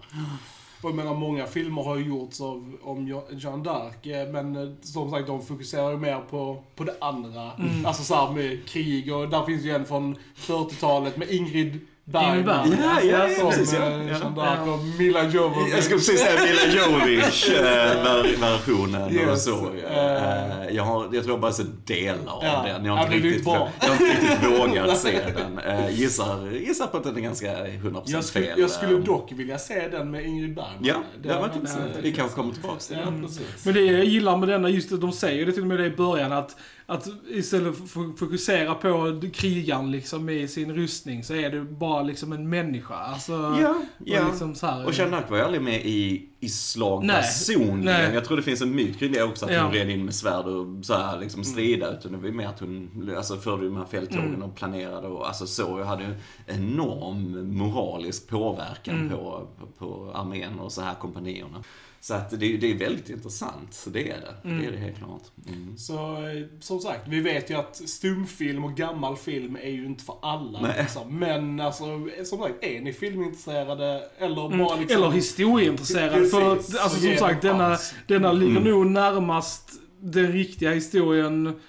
Och 0.82 0.90
jag 0.90 0.96
menar, 0.96 1.14
många 1.16 1.46
filmer 1.46 1.84
har 1.84 1.96
ju 1.96 2.06
gjorts 2.06 2.42
av, 2.42 2.74
om 2.84 3.08
Jeanne 3.32 3.64
d'Arc, 3.64 4.22
eh, 4.26 4.32
men 4.32 4.56
eh, 4.56 4.74
som 4.82 5.12
sagt, 5.12 5.28
de 5.28 5.46
fokuserar 5.46 5.92
ju 5.92 5.98
mer 5.98 6.20
på, 6.30 6.64
på 6.76 6.84
det 6.84 6.96
andra. 7.02 7.52
Mm. 7.52 7.86
Alltså 7.86 8.04
såhär 8.04 8.34
med 8.34 8.66
krig 8.68 9.16
och 9.16 9.30
där 9.30 9.46
finns 9.46 9.64
ju 9.66 9.72
en 9.72 9.86
från 9.86 10.16
40-talet 10.36 11.18
med 11.18 11.30
Ingrid 11.32 11.80
Bergman. 12.12 12.76
Ja, 12.82 13.02
ja, 13.02 13.28
ja, 13.30 13.36
som 13.40 13.50
precis, 13.50 13.74
ja. 13.74 13.80
eh, 13.90 14.08
Ja. 14.36 14.62
Och 14.74 14.80
Mila 15.00 15.24
Jovovich. 15.24 15.74
Jag 15.74 15.84
skulle 15.84 15.98
precis 15.98 16.20
säga 16.20 16.42
Mila 16.46 16.66
Jovovich-versionen 16.82 19.04
och 19.06 19.12
Yes, 19.12 19.44
så. 19.46 19.70
eh. 19.90 20.62
Eh, 20.62 20.70
jag, 20.76 20.84
har, 20.84 21.04
jag 21.04 21.12
tror 21.24 21.30
jag 21.30 21.40
bara 21.40 21.52
sett 21.52 21.88
delar 21.88 22.34
av 22.34 22.44
Ja. 22.44 22.64
den. 22.68 22.86
Jag 22.86 22.94
har, 22.96 23.04
inte 23.06 23.18
riktigt, 23.28 23.46
bra. 23.46 23.70
jag 23.80 23.88
har 23.88 23.94
inte 23.94 24.06
riktigt 24.06 24.50
vågat 24.60 25.00
se 25.00 25.20
den. 25.38 25.60
Eh, 25.60 25.90
gissar, 26.00 26.52
gissar 26.52 26.88
på 26.88 26.98
att 26.98 27.04
den 27.04 27.18
är 27.18 27.22
ganska 27.22 27.48
100% 27.66 28.02
Jag 28.06 28.24
skulle, 28.24 28.46
fel. 28.46 28.60
jag 28.60 28.70
skulle 28.70 28.94
Eh, 28.98 29.04
dock 29.04 29.32
vilja 29.32 29.58
se 29.58 29.88
den 29.88 30.12
med 30.12 30.26
Ingrid 30.26 30.56
Bergman. 30.56 30.74
Ja, 30.82 30.96
det 31.24 31.30
har 31.30 31.36
varit 31.40 31.48
hade 31.52 31.56
intressant. 31.60 31.92
Vi 32.02 32.14
kanske 32.14 32.36
kommer 32.36 32.54
tillbaka 32.54 32.80
till 32.80 32.98
precis. 33.22 33.66
Men 33.66 33.74
det 33.74 33.82
jag 33.82 34.06
gillar 34.06 34.38
med 34.38 34.50
denna, 34.50 34.70
just 34.70 34.92
att 34.92 35.02
de 35.02 35.12
säger 35.12 35.46
det 35.46 35.52
till 35.52 35.62
och 35.62 35.68
med 35.68 35.80
det 35.80 35.86
i 35.86 35.90
början, 35.96 36.32
att, 36.32 36.56
att 36.90 37.08
istället 37.30 37.76
för 37.90 38.02
att 38.12 38.20
fokusera 38.20 38.76
på 38.76 39.22
krigaren 39.34 39.92
liksom 39.92 40.30
i 40.30 40.48
sin 40.48 40.76
rustning 40.76 41.24
så 41.24 41.34
är 41.36 41.50
det 41.50 41.62
bara 41.62 42.04
liksom 42.04 42.32
en 42.32 42.50
människa. 42.50 42.94
Alltså, 42.96 43.32
Ja, 43.62 43.70
och 44.00 44.08
ja. 44.08 44.28
Liksom 44.28 44.56
så 44.56 44.68
här, 44.68 44.86
Och 44.86 44.92
d'Arc 44.92 45.30
var 45.30 45.38
ju 45.38 45.44
aldrig 45.44 45.62
med 45.62 45.86
i, 45.86 46.30
i 46.40 46.50
slag 46.50 47.04
Nej, 47.06 47.22
personligen. 47.22 47.80
nej. 47.86 48.14
Jag 48.14 48.26
tror 48.26 48.38
det 48.38 48.44
finns 48.44 48.62
en 48.62 48.76
myt 48.76 49.00
kring 49.00 49.12
det 49.12 49.24
också, 49.24 49.46
att 49.46 49.54
Ja. 49.54 49.64
hon 49.64 49.72
red 49.74 49.90
in 49.90 50.06
med 50.06 50.16
svärd 50.16 50.46
och 50.46 50.86
så 50.86 50.94
här 50.94 51.20
liksom 51.20 51.44
strida. 51.44 51.98
Utan 51.98 52.12
det 52.12 52.18
var 52.18 52.26
ju 52.26 52.32
mer 52.34 52.48
att 52.48 52.60
hon 52.60 53.14
alltså, 53.18 53.38
förde 53.38 53.66
de 53.66 53.78
här 53.78 53.86
fälttågen 53.86 54.26
Mm. 54.28 54.44
och 54.44 54.56
planerade 54.56 55.08
och 55.08 55.28
alltså 55.28 55.48
så. 55.48 55.80
Jag 55.80 55.86
hade 55.86 56.04
ju 56.04 56.14
enorm 56.46 57.48
moralisk 57.58 58.28
påverkan 58.30 58.96
Mm. 58.96 59.10
på, 59.10 59.48
på, 59.60 59.66
på 59.78 60.12
armén 60.16 60.60
och 60.60 60.72
så 60.72 60.82
här 60.82 60.94
kompanierna. 60.96 61.64
Så 62.02 62.14
att 62.14 62.40
det, 62.40 62.54
är- 62.54 62.58
det 62.58 62.72
är 62.72 62.76
väldigt 62.76 63.10
intressant, 63.10 63.74
så 63.74 63.90
det 63.90 64.10
är 64.12 64.22
det. 64.22 64.50
Mm. 64.50 64.62
Det 64.62 64.68
är 64.68 64.72
det 64.72 64.78
helt 64.78 64.98
klart. 64.98 65.22
Mm. 65.48 65.78
Så 65.78 65.96
eh, 66.28 66.46
som 66.60 66.80
sagt, 66.80 67.08
vi 67.08 67.20
vet 67.20 67.50
ju 67.50 67.54
att 67.56 67.76
stumfilm 67.76 68.64
och 68.64 68.74
gammal 68.76 69.18
film 69.18 69.56
är 69.62 69.70
ju 69.70 69.86
inte 69.86 70.04
för 70.04 70.16
alla. 70.22 70.62
Nej. 70.62 70.76
Liksom. 70.82 71.20
Men 71.20 71.60
alltså, 71.60 71.84
som 72.26 72.38
sagt, 72.40 72.64
är 72.64 72.82
ni 72.82 72.94
filmintresserade 72.94 74.04
eller 74.18 74.46
Mm. 74.46 74.58
bara 74.66 74.76
liksom... 74.78 74.98
Eller 74.98 75.12
historieintresserade. 75.12 76.14
Precis, 76.16 76.32
För 76.32 76.52
alltså 76.52 77.00
som 77.00 77.18
sagt, 77.18 77.44
en 77.46 77.52
denna, 77.58 77.78
denna 78.08 78.32
ligger 78.32 78.58
Mm. 78.62 78.64
nog 78.72 78.86
närmast 78.88 79.72
den 80.00 80.32
riktiga 80.32 80.72
historien 80.74 81.60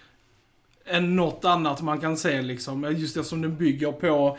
än 0.87 1.17
något 1.17 1.45
annat 1.45 1.83
man 1.83 2.01
kan 2.01 2.17
se 2.17 2.43
liksom. 2.43 2.95
Just 2.99 3.17
eftersom 3.17 3.43
den 3.43 3.57
bygger 3.57 3.93
på 3.93 4.39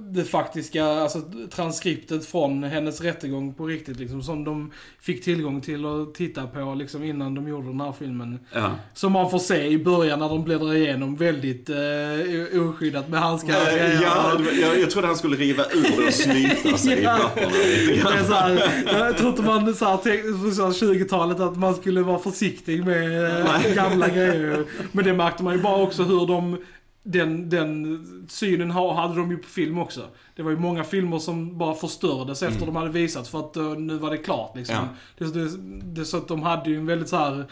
det 0.00 0.24
faktiska, 0.24 0.84
alltså 0.84 1.22
transkriptet 1.50 2.26
från 2.26 2.62
hennes 2.64 3.00
rättegång 3.00 3.54
på 3.54 3.66
riktigt 3.66 3.98
liksom. 3.98 4.22
Som 4.22 4.44
de 4.44 4.70
fick 5.00 5.24
tillgång 5.24 5.60
till 5.60 5.84
att 5.86 6.14
titta 6.14 6.46
på 6.46 6.74
liksom 6.74 7.04
innan 7.04 7.34
de 7.34 7.48
gjorde 7.48 7.66
den 7.68 7.80
här 7.80 7.92
filmen. 7.98 8.38
Ja. 8.52 8.70
Som 8.94 9.12
man 9.12 9.30
får 9.30 9.38
se 9.38 9.66
i 9.66 9.78
början 9.78 10.18
när 10.18 10.28
de 10.28 10.44
bläddrar 10.44 10.74
igenom 10.74 11.16
väldigt 11.16 11.70
eh, 11.70 12.60
oskyddat 12.68 13.08
med 13.08 13.20
handskar. 13.20 13.60
och 13.60 13.66
grejer. 13.78 14.02
ja, 14.02 14.40
jag, 14.62 14.80
jag 14.80 14.90
trodde 14.90 15.06
han 15.06 15.16
skulle 15.16 15.36
riva 15.36 15.62
ur 15.64 15.96
det 16.00 16.06
och 16.06 16.14
snyta 16.14 16.78
sig 16.78 16.98
i 16.98 17.02
Ja. 17.04 17.18
papperna 18.02 18.24
så 18.24 18.32
här, 18.34 18.72
jag 18.98 19.16
tror 19.18 19.30
inte 19.30 19.42
man 19.42 19.74
så 19.74 19.84
här, 19.84 19.98
tänk- 20.02 20.22
på 20.44 20.50
så 20.50 20.64
här 20.64 20.70
20-talet 20.72 21.40
att 21.40 21.56
man 21.58 21.74
skulle 21.74 22.02
vara 22.02 22.18
försiktig 22.18 22.84
med 22.86 23.24
eh, 23.40 23.74
gamla 23.74 24.08
grejer. 24.08 24.64
Men 24.92 25.04
det 25.04 25.12
märkte 25.12 25.42
man 25.42 25.54
ju 25.56 25.62
bara 25.62 25.82
också 25.82 26.02
hur 26.02 26.26
de, 26.26 26.58
den, 27.06 27.50
den 27.50 28.26
synen 28.30 28.70
ha- 28.70 28.94
hade 29.02 29.14
de 29.16 29.30
ju 29.30 29.36
på 29.38 29.48
film 29.48 29.78
också. 29.78 30.00
Det 30.36 30.42
var 30.42 30.50
ju 30.50 30.56
många 30.58 30.84
filmer 30.84 31.18
som 31.18 31.58
bara 31.58 31.74
förstördes 31.74 32.42
efter 32.42 32.56
Mm. 32.62 32.66
de 32.74 32.76
hade 32.76 32.90
visats 32.90 33.28
för 33.28 33.40
att 33.40 33.56
eh, 33.56 33.70
nu 33.74 33.98
var 33.98 34.10
det 34.10 34.16
klart 34.18 34.56
liksom. 34.56 34.76
Ja. 34.76 34.88
Det, 35.18 35.34
det, 35.34 35.48
det, 35.82 36.04
så 36.04 36.16
att 36.16 36.28
de 36.28 36.42
hade 36.42 36.70
ju 36.70 36.76
en 36.76 36.86
väldigt 36.86 37.08
så 37.08 37.16
här. 37.16 37.44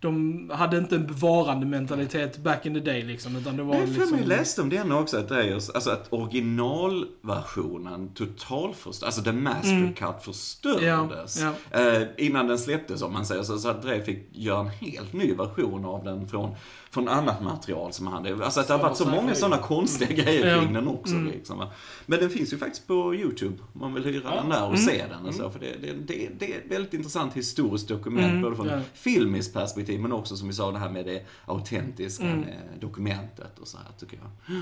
De 0.00 0.50
hade 0.54 0.78
inte 0.78 0.96
en 0.96 1.06
bevarande 1.06 1.66
mentalitet 1.66 2.38
back 2.38 2.66
in 2.66 2.74
the 2.74 2.80
day 2.80 3.02
liksom. 3.02 3.36
Utan 3.36 3.56
det 3.56 3.62
var 3.62 3.74
Nej, 3.74 3.86
liksom... 3.86 4.10
mig 4.16 4.26
läste 4.26 4.62
om 4.62 4.68
det 4.68 4.76
ändå 4.76 4.98
också, 4.98 5.16
att 5.18 5.46
just, 5.46 5.74
alltså 5.74 5.90
att 5.90 6.12
originalversionen 6.12 8.08
totalförstördes, 8.14 9.02
alltså 9.02 9.22
the 9.22 9.32
master 9.32 9.72
Mm. 9.72 9.94
cut 9.94 10.22
förstördes. 10.22 11.40
Ja, 11.40 11.52
Eh, 11.80 12.02
innan 12.16 12.46
den 12.48 12.58
släpptes 12.58 13.02
om 13.02 13.12
man 13.12 13.26
säger 13.26 13.42
så, 13.42 13.58
så 13.58 13.68
att 13.68 13.82
Dre 13.82 14.02
fick 14.02 14.28
göra 14.32 14.60
en 14.60 14.68
helt 14.68 15.12
ny 15.12 15.34
version 15.34 15.84
av 15.84 16.04
den 16.04 16.28
från, 16.28 16.54
från 16.90 17.08
annat 17.08 17.42
material 17.42 17.92
som 17.92 18.06
han 18.06 18.24
hade. 18.24 18.44
Alltså 18.44 18.60
att 18.60 18.66
det 18.68 18.74
har 18.74 18.80
varit 18.82 18.96
så 18.96 19.08
många 19.08 19.34
sådana 19.34 19.58
konstiga 19.62 20.12
grejer 20.24 20.46
Ja. 20.56 20.60
kring 20.62 20.72
den 20.72 20.88
också. 20.88 21.14
Mm. 21.14 21.26
Liksom. 21.32 21.66
Men 22.06 22.20
den 22.20 22.30
finns 22.30 22.52
ju 22.52 22.58
faktiskt 22.58 22.86
på 22.86 23.14
YouTube, 23.14 23.56
om 23.74 23.80
man 23.80 23.94
vill 23.94 24.04
hyra 24.04 24.34
den 24.34 24.48
där 24.48 24.62
och 24.62 24.68
Mm. 24.74 24.80
se 24.86 25.06
den 25.06 25.26
och 25.26 25.34
så. 25.34 25.50
För 25.50 25.58
det, 25.60 25.76
det, 25.82 25.92
det, 25.92 26.28
det 26.38 26.54
är 26.54 26.58
ett 26.58 26.70
väldigt 26.70 26.94
intressant 26.94 27.34
historiskt 27.34 27.88
dokument, 27.88 28.26
Mm, 28.30 28.42
både 28.42 28.56
från 28.56 28.70
filmiskt 28.94 29.52
perspektiv 29.54 30.00
men 30.00 30.12
också 30.12 30.36
som 30.36 30.48
vi 30.48 30.54
sa 30.54 30.70
det 30.72 30.78
här 30.78 30.90
med 30.90 31.06
det 31.06 31.24
autentiska 31.46 32.24
Mm. 32.24 32.44
dokumentet 32.80 33.58
och 33.58 33.68
så 33.68 33.76
här 33.78 33.86
tycker 33.98 34.16
jag. 34.22 34.60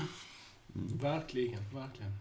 Verkligen, 1.01 1.59
verkligen. 1.73 2.11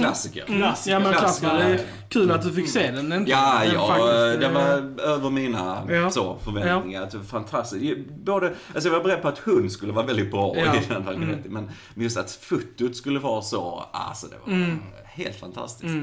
Klassiker. 0.00 0.44
Klassiker. 0.46 0.92
Ja 0.92 1.00
men 1.00 1.12
Klassiker. 1.12 1.48
klassiker. 1.48 1.68
Det 1.68 1.74
är 1.74 1.86
kul 2.08 2.30
att 2.30 2.42
du 2.42 2.52
fick 2.52 2.68
se 2.68 2.90
den. 2.90 3.12
äntligen. 3.12 3.26
Ja, 3.40 3.60
Den 3.64 3.74
ja, 3.74 3.86
faktiskt, 3.88 4.40
det 4.40 4.48
var 4.48 5.00
över 5.08 5.30
mina 5.30 5.82
Ja. 5.90 6.10
så, 6.10 6.36
förväntningar. 6.44 7.08
Det 7.10 7.16
var 7.16 7.24
Fantastiskt. 7.24 8.08
Både, 8.24 8.54
alltså 8.74 8.88
jag 8.88 8.96
var 8.96 9.04
beredd 9.04 9.22
på 9.22 9.28
att 9.28 9.38
hon 9.38 9.70
skulle 9.70 9.92
vara 9.92 10.06
väldigt 10.06 10.30
bra 10.30 10.54
Ja. 10.56 10.74
i 10.76 10.80
den 10.88 11.04
Valkyrie, 11.04 11.38
men 11.48 11.70
just 11.94 12.16
att 12.16 12.30
fotot 12.30 12.96
skulle 12.96 13.18
vara 13.18 13.42
så, 13.42 13.84
alltså 13.92 14.26
det 14.26 14.36
var 14.46 14.52
Mm. 14.56 14.78
helt 15.04 15.36
fantastiskt. 15.40 15.94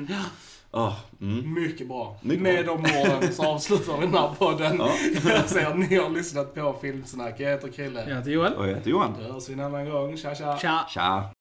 Åh, 0.76 0.94
mm. 1.22 1.54
Mycket 1.54 1.88
bra. 1.88 2.18
Mycket 2.22 2.42
Med 2.44 2.66
bra. 2.66 2.76
de 2.76 3.02
orden 3.14 3.34
så 3.34 3.46
avslutar 3.46 3.98
vi 3.98 4.06
den 4.06 4.14
här 4.16 4.30
podden. 4.40 4.76
Ja. 4.80 4.90
Jag 5.34 5.50
ser 5.50 5.66
att 5.66 5.78
ni 5.78 5.96
har 5.96 6.10
lyssnat 6.10 6.56
på 6.56 6.76
Filmsnack. 6.82 7.36
Jag 7.40 7.50
heter 7.52 7.68
Krille. 7.68 8.06
Jag 8.10 8.16
heter 8.16 8.32
Joel. 8.32 8.54
Och 8.54 8.68
jag 8.70 8.76
heter 8.76 8.90
Johan. 8.90 9.14
Då 9.28 9.34
hörs 9.34 9.50
vi 9.50 9.54
en 9.54 9.60
annan 9.60 9.90
gång. 9.90 10.18
Tja 10.18 10.36
tja. 10.36 10.58
Tja. 10.62 10.86
Tja. 10.90 11.24